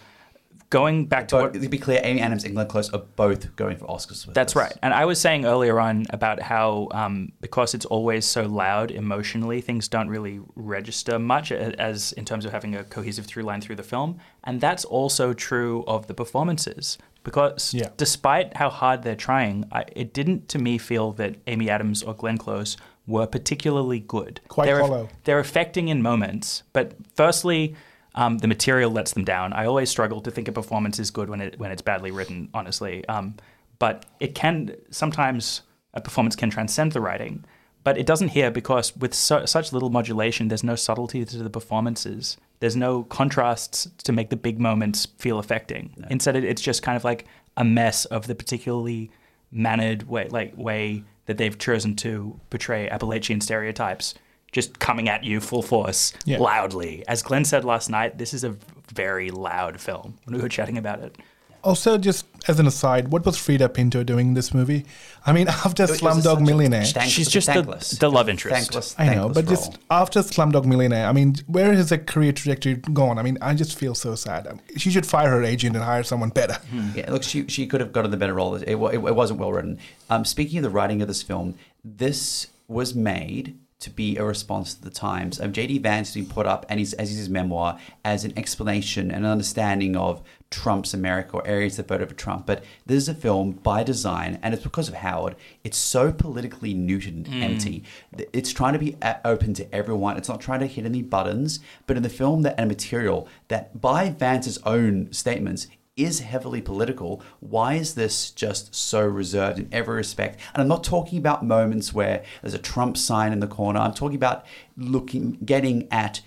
going 0.70 1.06
back 1.06 1.26
to 1.28 1.34
But 1.36 1.42
what 1.54 1.62
to 1.62 1.68
be 1.68 1.78
clear, 1.78 2.00
Amy 2.04 2.20
Adams 2.20 2.44
and 2.44 2.54
Glenn 2.54 2.68
Close 2.68 2.92
are 2.92 3.00
both 3.16 3.54
going 3.56 3.76
for 3.76 3.86
Oscars. 3.86 4.24
With 4.26 4.34
That's 4.34 4.54
this. 4.54 4.62
right. 4.62 4.72
And 4.82 4.94
I 4.94 5.04
was 5.04 5.20
saying 5.20 5.44
earlier 5.44 5.80
on 5.80 6.06
about 6.10 6.40
how 6.40 6.88
um, 6.92 7.32
because 7.40 7.74
it's 7.74 7.84
always 7.86 8.24
so 8.24 8.44
loud 8.46 8.90
emotionally, 8.90 9.60
things 9.60 9.88
don't 9.88 10.08
really 10.08 10.40
register 10.54 11.18
much 11.18 11.50
as 11.52 12.12
in 12.12 12.24
terms 12.24 12.44
of 12.44 12.52
having 12.52 12.74
a 12.76 12.84
cohesive 12.84 13.26
through 13.26 13.42
line 13.42 13.60
through 13.60 13.76
the 13.76 13.82
film. 13.82 14.18
And 14.44 14.60
that's 14.60 14.84
also 14.84 15.32
true 15.32 15.84
of 15.86 16.06
the 16.06 16.14
performances. 16.14 16.98
Because 17.22 17.74
Yeah. 17.74 17.88
despite 17.98 18.56
how 18.56 18.70
hard 18.70 19.02
they're 19.02 19.14
trying, 19.16 19.66
I, 19.70 19.84
it 19.94 20.14
didn't 20.14 20.48
to 20.50 20.58
me 20.58 20.78
feel 20.78 21.12
that 21.12 21.36
Amy 21.48 21.68
Adams 21.68 22.02
or 22.02 22.14
Glenn 22.14 22.38
Close 22.38 22.76
were 23.10 23.26
particularly 23.26 24.00
good. 24.00 24.40
Quite 24.48 24.66
they're, 24.66 24.80
hollow. 24.80 25.08
They're 25.24 25.38
affecting 25.38 25.88
in 25.88 26.02
moments, 26.02 26.62
but 26.72 26.94
firstly, 27.14 27.74
um, 28.14 28.38
the 28.38 28.48
material 28.48 28.90
lets 28.90 29.12
them 29.12 29.24
down. 29.24 29.52
I 29.52 29.66
always 29.66 29.90
struggle 29.90 30.20
to 30.22 30.30
think 30.30 30.48
a 30.48 30.52
performance 30.52 30.98
is 30.98 31.10
good 31.10 31.28
when 31.28 31.40
it 31.40 31.58
when 31.58 31.70
it's 31.70 31.82
badly 31.82 32.10
written, 32.10 32.48
honestly. 32.54 33.06
Um, 33.08 33.36
but 33.78 34.06
it 34.20 34.34
can 34.34 34.76
sometimes 34.90 35.62
a 35.94 36.00
performance 36.00 36.36
can 36.36 36.50
transcend 36.50 36.92
the 36.92 37.00
writing, 37.00 37.44
but 37.82 37.98
it 37.98 38.06
doesn't 38.06 38.28
here 38.28 38.50
because 38.50 38.96
with 38.96 39.14
so, 39.14 39.44
such 39.46 39.72
little 39.72 39.90
modulation, 39.90 40.48
there's 40.48 40.64
no 40.64 40.74
subtlety 40.74 41.24
to 41.24 41.38
the 41.38 41.50
performances. 41.50 42.36
There's 42.60 42.76
no 42.76 43.04
contrasts 43.04 43.88
to 44.04 44.12
make 44.12 44.28
the 44.30 44.36
big 44.36 44.60
moments 44.60 45.06
feel 45.18 45.38
affecting. 45.38 45.94
Instead, 46.10 46.36
it, 46.36 46.44
it's 46.44 46.60
just 46.60 46.82
kind 46.82 46.96
of 46.96 47.04
like 47.04 47.26
a 47.56 47.64
mess 47.64 48.04
of 48.04 48.26
the 48.26 48.34
particularly 48.34 49.10
mannered 49.50 50.08
way, 50.08 50.28
like 50.28 50.56
way 50.56 51.04
that 51.26 51.38
they've 51.38 51.58
chosen 51.58 51.94
to 51.96 52.38
portray 52.50 52.88
Appalachian 52.88 53.40
stereotypes, 53.40 54.14
just 54.52 54.78
coming 54.78 55.08
at 55.08 55.22
you 55.24 55.40
full 55.40 55.62
force, 55.62 56.12
Yeah. 56.24 56.38
loudly. 56.38 57.04
As 57.06 57.22
Glenn 57.22 57.44
said 57.44 57.64
last 57.64 57.88
night, 57.88 58.18
this 58.18 58.34
is 58.34 58.42
a 58.44 58.56
very 58.92 59.30
loud 59.30 59.80
film 59.80 60.18
when 60.24 60.36
we 60.36 60.42
were 60.42 60.48
chatting 60.48 60.76
about 60.76 61.00
it. 61.00 61.16
Also, 61.62 61.98
just 61.98 62.24
as 62.48 62.58
an 62.58 62.66
aside, 62.66 63.08
what 63.08 63.26
was 63.26 63.36
Freida 63.36 63.68
Pinto 63.72 64.02
doing 64.02 64.28
in 64.28 64.34
this 64.34 64.54
movie? 64.54 64.86
I 65.26 65.32
mean, 65.32 65.48
after 65.66 65.84
It 65.84 65.90
Slumdog 65.90 66.40
Millionaire, 66.44 66.84
thankless- 66.84 67.10
She's 67.10 67.28
just 67.28 67.46
the- 67.48 67.52
thankless. 67.54 67.90
the 67.90 68.10
love 68.10 68.28
interest. 68.30 68.54
Thankless, 68.56 68.94
I 68.98 69.14
know, 69.14 69.28
but 69.28 69.44
role. 69.46 69.54
just 69.56 69.78
after 69.90 70.20
Slumdog 70.20 70.64
Millionaire, 70.64 71.06
I 71.06 71.12
mean, 71.12 71.34
where 71.46 71.74
has 71.74 71.90
her 71.90 71.98
career 71.98 72.32
trajectory 72.32 72.76
gone? 72.76 73.18
I 73.18 73.22
mean, 73.22 73.36
I 73.42 73.54
just 73.54 73.78
feel 73.78 73.94
so 73.94 74.14
sad. 74.14 74.46
I 74.46 74.52
mean, 74.52 74.62
she 74.78 74.90
should 74.90 75.04
fire 75.06 75.28
her 75.30 75.42
agent 75.44 75.76
and 75.76 75.84
hire 75.84 76.02
someone 76.02 76.30
better. 76.30 76.56
Yeah, 76.94 77.10
look, 77.10 77.22
she 77.22 77.46
she 77.48 77.66
could 77.66 77.80
have 77.80 77.92
gotten 77.92 78.10
the 78.10 78.16
better 78.16 78.34
role. 78.34 78.54
It, 78.54 78.62
it, 78.68 78.76
it 78.76 79.14
wasn't 79.14 79.38
well 79.40 79.52
written. 79.52 79.78
Um, 80.08 80.24
speaking 80.24 80.58
of 80.58 80.62
the 80.62 80.70
writing 80.70 81.02
of 81.02 81.08
this 81.08 81.22
film, 81.22 81.56
this 81.84 82.46
was 82.68 82.94
made 82.94 83.58
to 83.80 83.90
be 83.90 84.16
a 84.18 84.24
response 84.24 84.74
to 84.74 84.82
the 84.82 84.90
times. 84.90 85.40
Um, 85.40 85.52
J.D. 85.52 85.78
Vance 85.78 86.08
has 86.08 86.14
been 86.14 86.32
put 86.32 86.46
up, 86.46 86.66
and 86.68 86.78
he's, 86.78 86.92
as 86.94 87.10
is 87.10 87.16
his 87.16 87.28
memoir, 87.30 87.78
as 88.04 88.24
an 88.24 88.32
explanation 88.36 89.10
and 89.10 89.24
an 89.24 89.30
understanding 89.30 89.96
of 89.96 90.22
Trump's 90.50 90.92
America 90.92 91.36
or 91.36 91.46
areas 91.46 91.76
that 91.76 91.88
voted 91.88 92.08
for 92.08 92.14
Trump. 92.14 92.44
But 92.44 92.62
this 92.84 92.98
is 92.98 93.08
a 93.08 93.14
film 93.14 93.52
by 93.52 93.82
design, 93.82 94.38
and 94.42 94.52
it's 94.52 94.62
because 94.62 94.88
of 94.88 94.94
Howard. 94.94 95.34
It's 95.64 95.78
so 95.78 96.12
politically 96.12 96.74
neutered 96.74 97.26
and 97.26 97.42
empty. 97.42 97.84
It's 98.32 98.52
trying 98.52 98.74
to 98.74 98.78
be 98.78 98.96
open 99.24 99.54
to 99.54 99.74
everyone. 99.74 100.18
It's 100.18 100.28
not 100.28 100.40
trying 100.40 100.60
to 100.60 100.66
hit 100.66 100.84
any 100.84 101.02
buttons. 101.02 101.60
But 101.86 101.96
in 101.96 102.02
the 102.02 102.08
film 102.08 102.42
that 102.42 102.56
and 102.58 102.68
material 102.68 103.28
that, 103.48 103.80
by 103.80 104.10
Vance's 104.10 104.58
own 104.66 105.10
statements, 105.12 105.68
is 106.04 106.20
heavily 106.20 106.60
political. 106.60 107.22
Why 107.40 107.74
is 107.74 107.94
this 107.94 108.30
just 108.30 108.74
so 108.74 109.04
reserved 109.04 109.58
in 109.58 109.68
every 109.72 109.96
respect? 109.96 110.40
And 110.54 110.62
I'm 110.62 110.68
not 110.68 110.84
talking 110.84 111.18
about 111.18 111.44
moments 111.44 111.92
where 111.92 112.22
there's 112.42 112.54
a 112.54 112.58
Trump 112.58 112.96
sign 112.96 113.32
in 113.32 113.40
the 113.40 113.46
corner. 113.46 113.80
I'm 113.80 113.94
talking 113.94 114.16
about 114.16 114.44
looking, 114.76 115.38
getting 115.44 115.88
at 115.90 116.20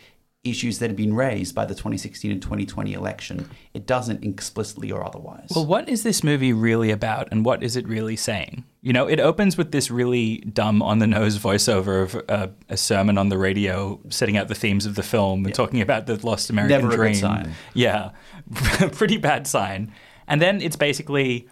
issues 0.43 0.79
that 0.79 0.89
have 0.89 0.97
been 0.97 1.13
raised 1.13 1.55
by 1.55 1.65
the 1.65 1.73
2016 1.73 2.29
and 2.29 2.41
2020 2.41 2.93
election. 2.93 3.49
It 3.73 3.85
doesn't 3.85 4.25
explicitly 4.25 4.91
or 4.91 5.03
otherwise. 5.03 5.49
Well, 5.55 5.65
what 5.65 5.87
is 5.87 6.03
this 6.03 6.23
movie 6.23 6.51
really 6.51 6.91
about, 6.91 7.29
and 7.31 7.45
what 7.45 7.63
is 7.63 7.77
it 7.77 7.87
really 7.87 8.17
saying? 8.17 8.65
You 8.81 8.91
know, 8.91 9.07
it 9.07 9.21
opens 9.21 9.57
with 9.57 9.71
this 9.71 9.89
really 9.89 10.37
dumb, 10.39 10.81
on 10.81 10.99
the 10.99 11.07
nose 11.07 11.37
voiceover 11.37 12.03
of 12.03 12.29
uh, 12.29 12.47
a 12.67 12.75
sermon 12.75 13.17
on 13.17 13.29
the 13.29 13.37
radio, 13.37 14.01
setting 14.09 14.35
out 14.35 14.49
the 14.49 14.55
themes 14.55 14.85
of 14.85 14.95
the 14.95 15.03
film 15.03 15.45
and 15.45 15.55
talking 15.55 15.79
about 15.79 16.07
the 16.07 16.15
lost 16.25 16.49
American 16.49 16.77
Never 16.77 16.87
a 16.87 16.89
good 16.91 16.97
dream. 16.97 17.15
sign. 17.15 17.53
Yeah, 17.73 18.11
pretty 18.91 19.17
bad 19.17 19.47
sign. 19.47 19.93
And 20.27 20.41
then 20.41 20.61
it's 20.61 20.75
basically, 20.75 21.47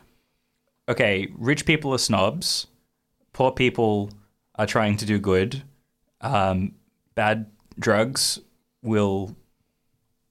okay, 0.89 1.29
rich 1.37 1.65
people 1.65 1.93
are 1.93 1.97
snobs, 1.97 2.67
poor 3.31 3.51
people 3.51 4.11
are 4.55 4.65
trying 4.65 4.97
to 4.97 5.05
do 5.05 5.17
good, 5.17 5.63
um, 6.19 6.73
bad 7.15 7.49
drugs 7.79 8.41
will 8.83 9.35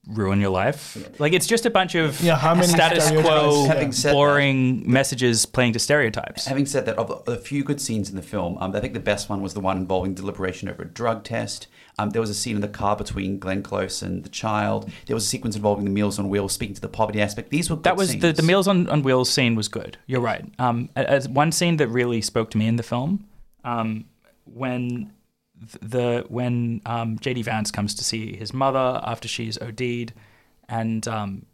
ruin 0.07 0.41
your 0.41 0.49
life. 0.49 0.97
Like 1.19 1.31
it's 1.31 1.45
just 1.45 1.65
a 1.67 1.69
bunch 1.69 1.93
of 1.93 2.19
Yeah, 2.21 2.35
how 2.35 2.55
many 2.55 2.67
status 2.67 3.11
quo, 3.11 3.65
Having 3.67 3.91
said 3.91 4.09
that- 4.09 4.13
boring 4.15 4.91
messages 4.91 5.45
playing 5.45 5.73
to 5.73 5.79
stereotypes. 5.79 6.45
Having 6.47 6.65
said 6.65 6.85
that, 6.87 6.97
of 6.97 7.07
the, 7.25 7.33
the 7.33 7.37
few 7.37 7.63
good 7.63 7.79
scenes 7.79 8.09
in 8.09 8.15
the 8.15 8.21
film, 8.23 8.57
um, 8.59 8.75
I 8.75 8.79
think 8.79 8.93
the 8.95 8.99
best 8.99 9.29
one 9.29 9.41
was 9.43 9.53
the 9.53 9.59
one 9.59 9.77
involving 9.77 10.15
deliberation 10.15 10.67
over 10.69 10.81
a 10.81 10.87
drug 10.87 11.23
test. 11.23 11.67
Um, 11.99 12.09
there 12.09 12.21
was 12.21 12.31
a 12.31 12.33
scene 12.33 12.55
in 12.55 12.61
the 12.61 12.67
car 12.67 12.95
between 12.95 13.37
Glenn 13.37 13.61
Close 13.61 14.01
and 14.01 14.23
the 14.23 14.29
child. 14.29 14.89
There 15.05 15.15
was 15.15 15.23
a 15.25 15.27
sequence 15.27 15.55
involving 15.55 15.85
the 15.85 15.91
Meals 15.91 16.17
on 16.17 16.29
Wheels, 16.29 16.51
speaking 16.51 16.73
to 16.75 16.81
the 16.81 16.87
poverty 16.89 17.21
aspect. 17.21 17.51
These 17.51 17.69
were 17.69 17.75
good 17.75 17.83
That 17.83 17.95
was 17.95 18.07
the, 18.11 18.19
scenes. 18.19 18.37
the 18.37 18.43
Meals 18.43 18.67
on, 18.67 18.89
on 18.89 19.03
Wheels 19.03 19.29
scene 19.29 19.53
was 19.53 19.67
good. 19.67 19.97
You're 20.07 20.21
right. 20.21 20.43
Um, 20.57 20.89
as 20.95 21.29
one 21.29 21.51
scene 21.51 21.77
that 21.77 21.89
really 21.89 22.21
spoke 22.21 22.49
to 22.51 22.57
me 22.57 22.65
in 22.65 22.77
the 22.77 22.83
film, 22.83 23.27
um, 23.63 24.05
when 24.45 24.89
th- 24.89 25.07
the 25.81 26.25
when 26.27 26.81
um, 26.85 27.17
JD 27.19 27.43
Vance 27.43 27.71
comes 27.71 27.93
to 27.95 28.03
see 28.03 28.35
his 28.35 28.53
mother 28.53 29.01
after 29.03 29.27
she's 29.27 29.61
OD'd, 29.61 30.13
and 30.67 31.07
um, 31.07 31.45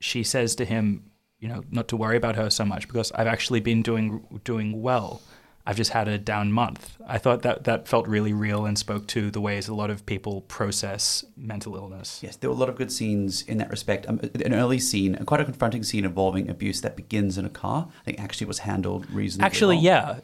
she 0.00 0.22
says 0.22 0.54
to 0.56 0.64
him, 0.64 1.10
you 1.40 1.48
know, 1.48 1.62
not 1.70 1.88
to 1.88 1.96
worry 1.96 2.16
about 2.16 2.36
her 2.36 2.50
so 2.50 2.64
much 2.64 2.86
because 2.86 3.12
I've 3.12 3.26
actually 3.26 3.60
been 3.60 3.82
doing 3.82 4.24
doing 4.44 4.82
well. 4.82 5.22
I've 5.66 5.76
just 5.76 5.90
had 5.90 6.08
a 6.08 6.16
down 6.16 6.50
month. 6.50 6.96
I 7.06 7.18
thought 7.18 7.42
that 7.42 7.64
that 7.64 7.86
felt 7.86 8.08
really 8.08 8.32
real 8.32 8.64
and 8.64 8.78
spoke 8.78 9.06
to 9.08 9.30
the 9.30 9.40
ways 9.40 9.68
a 9.68 9.74
lot 9.74 9.90
of 9.90 10.06
people 10.06 10.40
process 10.42 11.26
mental 11.36 11.76
illness. 11.76 12.20
Yes, 12.22 12.36
there 12.36 12.48
were 12.48 12.56
a 12.56 12.58
lot 12.58 12.70
of 12.70 12.76
good 12.76 12.90
scenes 12.90 13.42
in 13.42 13.58
that 13.58 13.68
respect. 13.68 14.08
Um, 14.08 14.18
an 14.42 14.54
early 14.54 14.78
scene, 14.78 15.14
quite 15.26 15.40
a 15.40 15.44
confronting 15.44 15.82
scene 15.82 16.06
involving 16.06 16.48
abuse 16.48 16.80
that 16.80 16.96
begins 16.96 17.36
in 17.36 17.44
a 17.44 17.50
car. 17.50 17.86
I 18.00 18.04
think 18.04 18.18
actually 18.18 18.46
was 18.46 18.60
handled 18.60 19.10
reasonably. 19.10 19.44
Actually, 19.44 19.76
well. 19.76 19.84
yeah, 19.84 20.20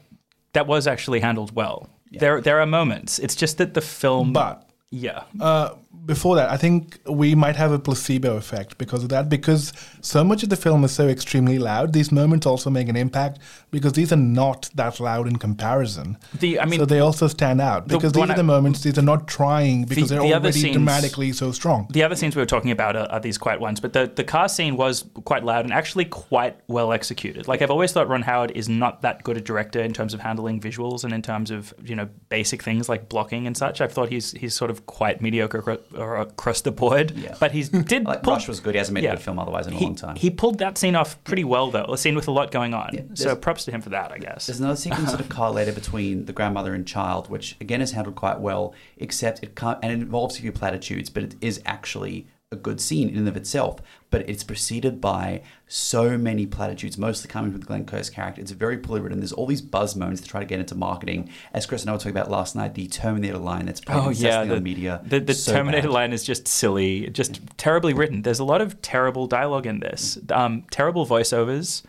that 0.55 0.67
was 0.67 0.87
actually 0.87 1.21
handled 1.21 1.55
well. 1.55 1.91
There, 2.11 2.41
there 2.41 2.61
are 2.61 2.67
moments. 2.67 3.19
It's 3.19 3.35
just 3.35 3.59
that 3.59 3.75
the 3.75 3.81
film, 3.81 4.33
But 4.33 4.69
yeah, 4.91 5.25
uh, 5.41 5.71
before 6.07 6.37
that, 6.37 6.51
I 6.51 6.57
think 6.57 6.99
we 7.09 7.35
might 7.35 7.57
have 7.57 7.73
a 7.73 7.79
placebo 7.79 8.37
effect 8.37 8.77
because 8.79 9.03
of 9.03 9.09
that. 9.09 9.29
Because 9.29 9.73
so 10.03 10.23
much 10.23 10.43
of 10.43 10.49
the 10.51 10.57
film 10.57 10.85
is 10.85 10.93
so 10.93 11.09
extremely 11.09 11.59
loud, 11.59 11.93
these 11.93 12.13
moments 12.13 12.47
also 12.47 12.69
make 12.71 12.89
an 12.89 12.97
impact 12.97 13.39
because 13.71 13.95
these 13.95 14.13
are 14.13 14.17
not 14.17 14.69
that 14.75 15.01
loud 15.01 15.27
in 15.27 15.37
comparison. 15.37 16.19
The- 16.39 16.61
I 16.61 16.67
mean, 16.67 16.79
so 16.81 16.85
they 16.87 17.01
also 17.01 17.27
stand 17.29 17.61
out 17.61 17.89
the 17.89 17.97
because 17.97 18.13
these 18.13 18.29
are 18.31 18.35
the 18.37 18.43
moments 18.43 18.83
these 18.83 18.99
are 18.99 19.03
not 19.03 19.27
trying 19.29 19.85
because 19.85 20.09
The- 20.11 20.17
they're 20.17 20.29
the 20.29 20.35
already 20.35 20.53
scenes- 20.61 20.75
dramatically 20.77 21.33
so 21.33 21.53
strong. 21.53 21.87
the 21.91 22.03
other 22.03 22.17
scenes 22.17 22.37
we 22.37 22.43
were 22.43 22.47
talking 22.47 22.71
about 22.71 22.97
are, 22.97 23.07
are 23.11 23.21
these 23.21 23.39
quiet 23.39 23.61
ones, 23.61 23.81
but 23.81 23.93
the 23.93 24.11
the 24.15 24.25
car 24.25 24.49
scene 24.49 24.77
was 24.77 25.05
quite 25.25 25.45
loud 25.45 25.65
and 25.65 25.73
actually 25.73 26.05
quite 26.05 26.57
well 26.69 26.93
executed. 26.93 27.49
Like 27.49 27.63
I've 27.63 27.71
always 27.71 27.93
thought, 27.93 28.09
Ron 28.09 28.23
Howard 28.23 28.51
is 28.55 28.69
not 28.69 29.03
that 29.03 29.23
good 29.25 29.37
a 29.37 29.41
director 29.41 29.81
in 29.81 29.93
terms 29.93 30.13
of 30.15 30.21
handling 30.21 30.61
visuals 30.61 31.05
and 31.05 31.13
in 31.15 31.23
terms 31.23 31.51
of 31.51 31.73
you 31.83 31.97
know 31.97 32.09
basic 32.29 32.63
things 32.63 32.89
like 32.89 33.09
blocking 33.09 33.47
and 33.47 33.57
such. 33.57 33.81
I've 33.81 33.93
thought 33.93 34.11
he's 34.11 34.33
he's 34.33 34.55
sort 34.55 34.71
of 34.71 34.87
quite 34.87 35.21
mediocre 35.23 35.63
or 35.97 36.17
across 36.17 36.61
the 36.61 36.73
board. 36.73 37.13
Yeah. 37.13 37.37
But 37.39 37.53
he 37.53 37.63
did 37.63 38.05
Like 38.07 38.23
pull- 38.23 38.35
Rush 38.35 38.49
was 38.49 38.61
good. 38.61 38.75
He 38.75 38.79
hasn't 38.79 38.95
made 38.95 39.05
a 39.05 39.11
good 39.11 39.21
film 39.21 39.39
otherwise 39.39 39.67
in 39.67 39.75
a 39.75 39.77
he, 39.77 39.85
long 39.85 39.95
time. 39.95 40.17
He 40.17 40.31
pulled 40.31 40.59
that 40.59 40.79
scene 40.79 40.97
off 40.97 41.23
pretty 41.25 41.45
well 41.45 41.71
though. 41.71 41.87
A 41.93 41.99
scene 41.99 42.15
with 42.15 42.29
a 42.29 42.33
lot 42.33 42.51
going 42.51 42.75
on. 42.75 43.17
so 43.17 43.35
props 43.37 43.65
to 43.67 43.71
him 43.71 43.81
for 43.81 43.91
that, 43.91 44.13
I 44.13 44.19
guess. 44.19 44.47
There's 44.47 44.61
another 44.61 44.77
sequence 44.77 45.13
a 45.13 45.23
car 45.25 45.51
later 45.51 45.73
between 45.73 46.27
the 46.27 46.33
grandmother 46.33 46.75
and 46.75 46.87
child, 46.87 47.29
which 47.31 47.57
again 47.61 47.81
is 47.81 47.93
handled 47.93 48.17
quite 48.17 48.41
well, 48.41 48.75
except 48.97 49.43
it 49.43 49.55
can't, 49.55 49.79
and 49.83 49.93
it 49.93 50.01
involves 50.01 50.39
a 50.39 50.43
few 50.43 50.53
platitudes, 50.53 51.11
but 51.11 51.23
it 51.23 51.35
is 51.41 51.61
actually 51.65 52.27
a 52.55 52.57
good 52.57 52.81
scene 52.81 53.09
in 53.11 53.17
and 53.19 53.29
of 53.29 53.37
itself. 53.37 53.81
But 54.11 54.29
it's 54.31 54.45
preceded 54.45 55.01
by 55.01 55.43
so 55.67 56.17
many 56.17 56.47
platitudes, 56.47 56.97
mostly 56.97 57.29
coming 57.29 57.51
from 57.51 57.61
the 57.61 57.67
Glenn 57.67 57.85
Close 57.85 58.09
character. 58.09 58.41
It's 58.41 58.53
very 58.53 58.79
poorly 58.79 59.01
written. 59.03 59.19
There's 59.19 59.33
all 59.33 59.47
these 59.47 59.61
buzz 59.61 59.97
moments 59.97 60.23
to 60.23 60.29
try 60.29 60.41
to 60.41 60.47
get 60.47 60.61
into 60.61 60.75
marketing. 60.77 61.31
As 61.53 61.67
Chris 61.67 61.83
and 61.83 61.91
I 61.91 61.95
were 61.95 61.99
talking 61.99 62.13
about 62.13 62.31
last 62.31 62.55
night, 62.55 62.75
the 62.75 62.87
Terminator 62.87 63.39
line 63.39 63.67
that's 63.67 63.81
played 63.81 63.99
Oh 63.99 64.11
yeah, 64.11 64.45
the, 64.45 64.57
on 64.57 64.63
media. 64.63 65.01
the, 65.05 65.19
the 65.21 65.35
so 65.35 65.53
Terminator 65.53 65.89
bad. 65.89 65.95
line 65.95 66.13
is 66.13 66.23
just 66.23 66.47
silly, 66.47 67.09
just 67.11 67.41
terribly 67.57 67.93
written. 67.93 68.23
There's 68.23 68.39
a 68.39 68.45
lot 68.45 68.61
of 68.61 68.81
terrible 68.83 69.27
dialogue 69.27 69.67
in 69.67 69.81
this, 69.81 70.17
um, 70.31 70.65
terrible 70.71 71.05
voiceovers, 71.07 71.83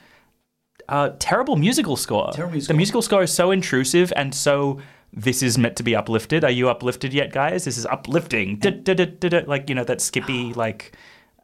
uh, 0.90 1.12
terrible 1.20 1.56
musical 1.56 1.96
score. 1.96 2.32
Terrible 2.32 2.52
The 2.52 2.56
musical. 2.56 2.76
musical 2.78 3.02
score 3.04 3.24
is 3.24 3.34
so 3.34 3.52
intrusive 3.52 4.12
and 4.16 4.34
so. 4.34 4.80
This 5.16 5.42
is 5.42 5.58
meant 5.58 5.78
to 5.78 5.84
be 5.84 5.96
uplifted. 5.96 6.44
Are 6.44 6.52
you 6.52 6.70
uplifted 6.70 7.14
yet, 7.14 7.32
guys? 7.32 7.64
This 7.64 7.78
is 7.78 7.86
uplifting. 7.86 8.58
Da, 8.58 8.72
da, 8.72 8.94
da, 8.94 9.06
da, 9.06 9.30
da. 9.30 9.42
Like 9.48 9.70
you 9.70 9.76
know 9.76 9.86
that 9.86 10.02
skippy 10.02 10.54
like. 10.66 10.96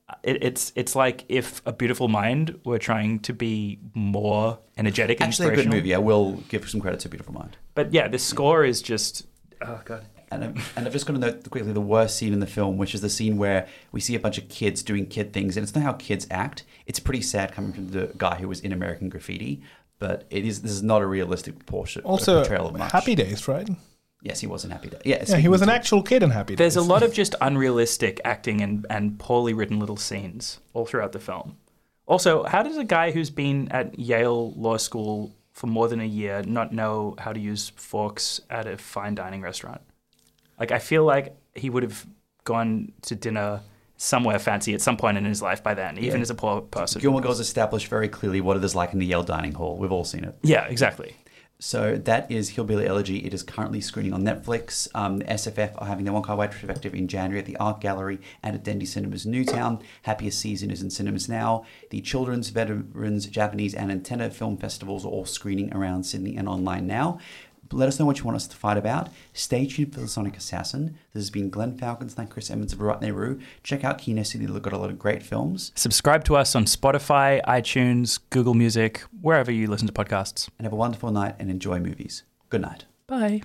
Uh, 0.09 0.15
it, 0.23 0.43
it's 0.43 0.73
it's 0.75 0.93
like 0.95 1.23
if 1.29 1.61
a 1.65 1.71
beautiful 1.71 2.09
mind 2.09 2.59
were 2.65 2.77
trying 2.77 3.19
to 3.19 3.33
be 3.33 3.79
more 3.93 4.59
energetic 4.77 5.21
and 5.21 5.29
Actually, 5.29 5.53
a 5.53 5.55
good 5.55 5.69
movie. 5.69 5.95
I 5.95 5.99
will 5.99 6.33
give 6.49 6.69
some 6.69 6.81
credit 6.81 6.99
to 7.01 7.09
Beautiful 7.09 7.33
Mind. 7.33 7.55
But 7.75 7.93
yeah, 7.93 8.09
this 8.09 8.23
score 8.23 8.65
is 8.65 8.81
just 8.81 9.25
oh 9.61 9.79
god. 9.85 10.05
And 10.33 10.45
I'm, 10.45 10.55
and 10.77 10.85
I'm 10.85 10.93
just 10.93 11.05
going 11.05 11.19
to 11.19 11.27
note 11.27 11.49
quickly 11.49 11.73
the 11.73 11.81
worst 11.81 12.15
scene 12.15 12.31
in 12.31 12.39
the 12.39 12.47
film, 12.47 12.77
which 12.77 12.95
is 12.95 13.01
the 13.01 13.09
scene 13.09 13.35
where 13.35 13.67
we 13.91 13.99
see 13.99 14.15
a 14.15 14.19
bunch 14.19 14.37
of 14.37 14.47
kids 14.47 14.81
doing 14.81 15.05
kid 15.05 15.33
things, 15.33 15.57
and 15.57 15.63
it's 15.65 15.75
not 15.75 15.83
how 15.83 15.91
kids 15.91 16.25
act. 16.31 16.63
It's 16.85 17.01
pretty 17.01 17.21
sad 17.21 17.51
coming 17.51 17.73
from 17.73 17.89
the 17.89 18.11
guy 18.17 18.35
who 18.35 18.47
was 18.47 18.61
in 18.61 18.71
American 18.71 19.09
Graffiti, 19.09 19.61
but 20.01 20.25
it 20.31 20.43
is 20.45 20.63
this 20.63 20.71
is 20.71 20.81
not 20.81 21.01
a 21.03 21.05
realistic 21.05 21.55
proportion 21.57 22.01
Also, 22.03 22.41
portrayal 22.41 22.67
of 22.67 22.75
much. 22.75 22.91
Happy 22.91 23.15
Days, 23.15 23.47
right? 23.47 23.69
Yes, 24.23 24.41
he 24.41 24.47
was 24.47 24.65
in 24.65 24.71
Happy 24.71 24.89
Day. 24.89 24.99
Yeah, 25.05 25.23
Yeah, 25.27 25.37
he 25.37 25.47
was 25.47 25.61
an 25.61 25.69
actual 25.69 26.01
kid 26.01 26.23
in 26.23 26.31
Happy 26.31 26.55
Days. 26.55 26.57
There's 26.57 26.75
a 26.75 26.81
lot 26.81 27.03
of 27.03 27.13
just 27.13 27.35
unrealistic 27.39 28.19
acting 28.25 28.61
and, 28.61 28.85
and 28.89 29.17
poorly 29.19 29.53
written 29.53 29.79
little 29.79 29.97
scenes 29.97 30.59
all 30.73 30.85
throughout 30.85 31.11
the 31.11 31.19
film. 31.19 31.57
Also, 32.07 32.43
how 32.43 32.63
does 32.63 32.77
a 32.77 32.83
guy 32.83 33.11
who's 33.11 33.29
been 33.29 33.71
at 33.71 33.97
Yale 33.97 34.51
Law 34.53 34.77
School 34.77 35.33
for 35.53 35.67
more 35.67 35.87
than 35.87 36.01
a 36.01 36.05
year 36.05 36.43
not 36.45 36.73
know 36.73 37.15
how 37.19 37.31
to 37.31 37.39
use 37.39 37.69
forks 37.75 38.41
at 38.49 38.67
a 38.67 38.75
fine 38.77 39.15
dining 39.15 39.41
restaurant? 39.41 39.81
Like, 40.59 40.71
I 40.71 40.79
feel 40.79 41.03
like 41.03 41.35
he 41.55 41.69
would 41.69 41.83
have 41.83 42.05
gone 42.43 42.91
to 43.03 43.15
dinner 43.15 43.61
somewhere 44.01 44.39
fancy 44.39 44.73
at 44.73 44.81
some 44.81 44.97
point 44.97 45.15
in 45.15 45.25
his 45.25 45.43
life 45.43 45.61
by 45.61 45.75
then, 45.75 45.95
even 45.99 46.17
Yeah. 46.17 46.21
as 46.23 46.29
a 46.31 46.35
poor 46.35 46.59
person. 46.61 46.99
Gilmore 47.01 47.21
Girls 47.21 47.39
established 47.39 47.87
very 47.87 48.09
clearly 48.09 48.41
what 48.41 48.57
it 48.57 48.63
is 48.63 48.73
like 48.73 48.93
in 48.93 48.99
the 48.99 49.05
Yale 49.05 49.21
dining 49.21 49.53
hall. 49.53 49.77
We've 49.77 49.91
all 49.91 50.03
seen 50.05 50.23
it. 50.23 50.35
Yeah, 50.41 50.65
exactly. 50.65 51.15
So 51.59 51.95
that 51.95 52.31
is 52.31 52.49
Hillbilly 52.49 52.87
Elegy. 52.87 53.17
It 53.19 53.35
is 53.35 53.43
currently 53.43 53.79
screening 53.81 54.13
on 54.13 54.23
Netflix. 54.23 54.87
Um, 54.95 55.19
the 55.19 55.25
SFF 55.25 55.73
are 55.79 55.85
having 55.85 56.05
their 56.05 56.13
Wong 56.13 56.23
Kar 56.23 56.35
Wai 56.35 56.45
retrospective 56.47 56.95
in 56.95 57.07
January 57.07 57.37
at 57.37 57.45
the 57.45 57.55
Art 57.57 57.79
Gallery 57.79 58.19
and 58.41 58.55
at 58.55 58.63
Dendy 58.63 58.87
Cinemas 58.87 59.27
Newtown. 59.27 59.77
Happiest 60.01 60.39
Season 60.39 60.71
is 60.71 60.81
in 60.81 60.89
cinemas 60.89 61.29
now. 61.29 61.63
The 61.91 62.01
Children's, 62.01 62.49
Veterans, 62.49 63.27
Japanese, 63.27 63.75
and 63.75 63.91
Antenna 63.91 64.31
film 64.31 64.57
festivals 64.57 65.05
are 65.05 65.09
all 65.09 65.25
screening 65.27 65.71
around 65.71 66.05
Sydney 66.05 66.35
and 66.35 66.49
online 66.49 66.87
now. 66.87 67.19
Let 67.73 67.87
us 67.87 67.99
know 67.99 68.05
what 68.05 68.19
you 68.19 68.25
want 68.25 68.35
us 68.35 68.47
to 68.47 68.55
fight 68.55 68.77
about. 68.77 69.09
Stay 69.33 69.65
tuned 69.65 69.93
for 69.93 69.99
the 69.99 70.07
Sonic 70.07 70.37
Assassin. 70.37 70.97
This 71.13 71.23
has 71.23 71.29
been 71.29 71.49
Glenn 71.49 71.77
Falcons 71.77 72.15
and 72.17 72.29
Chris 72.29 72.49
Evans 72.49 72.73
of 72.73 72.79
Rutney 72.79 73.11
Check 73.63 73.83
out 73.83 73.97
Kino 73.97 74.23
Sydney. 74.23 74.47
They've 74.47 74.61
got 74.61 74.73
a 74.73 74.77
lot 74.77 74.89
of 74.89 74.99
great 74.99 75.23
films. 75.23 75.71
Subscribe 75.75 76.23
to 76.25 76.35
us 76.35 76.55
on 76.55 76.65
Spotify, 76.65 77.41
iTunes, 77.43 78.19
Google 78.29 78.53
Music, 78.53 79.01
wherever 79.21 79.51
you 79.51 79.67
listen 79.67 79.87
to 79.87 79.93
podcasts. 79.93 80.49
And 80.57 80.65
have 80.65 80.73
a 80.73 80.77
wonderful 80.77 81.11
night 81.11 81.35
and 81.39 81.49
enjoy 81.49 81.79
movies. 81.79 82.23
Good 82.49 82.61
night. 82.61 82.85
Bye. 83.07 83.19
Bye. 83.19 83.41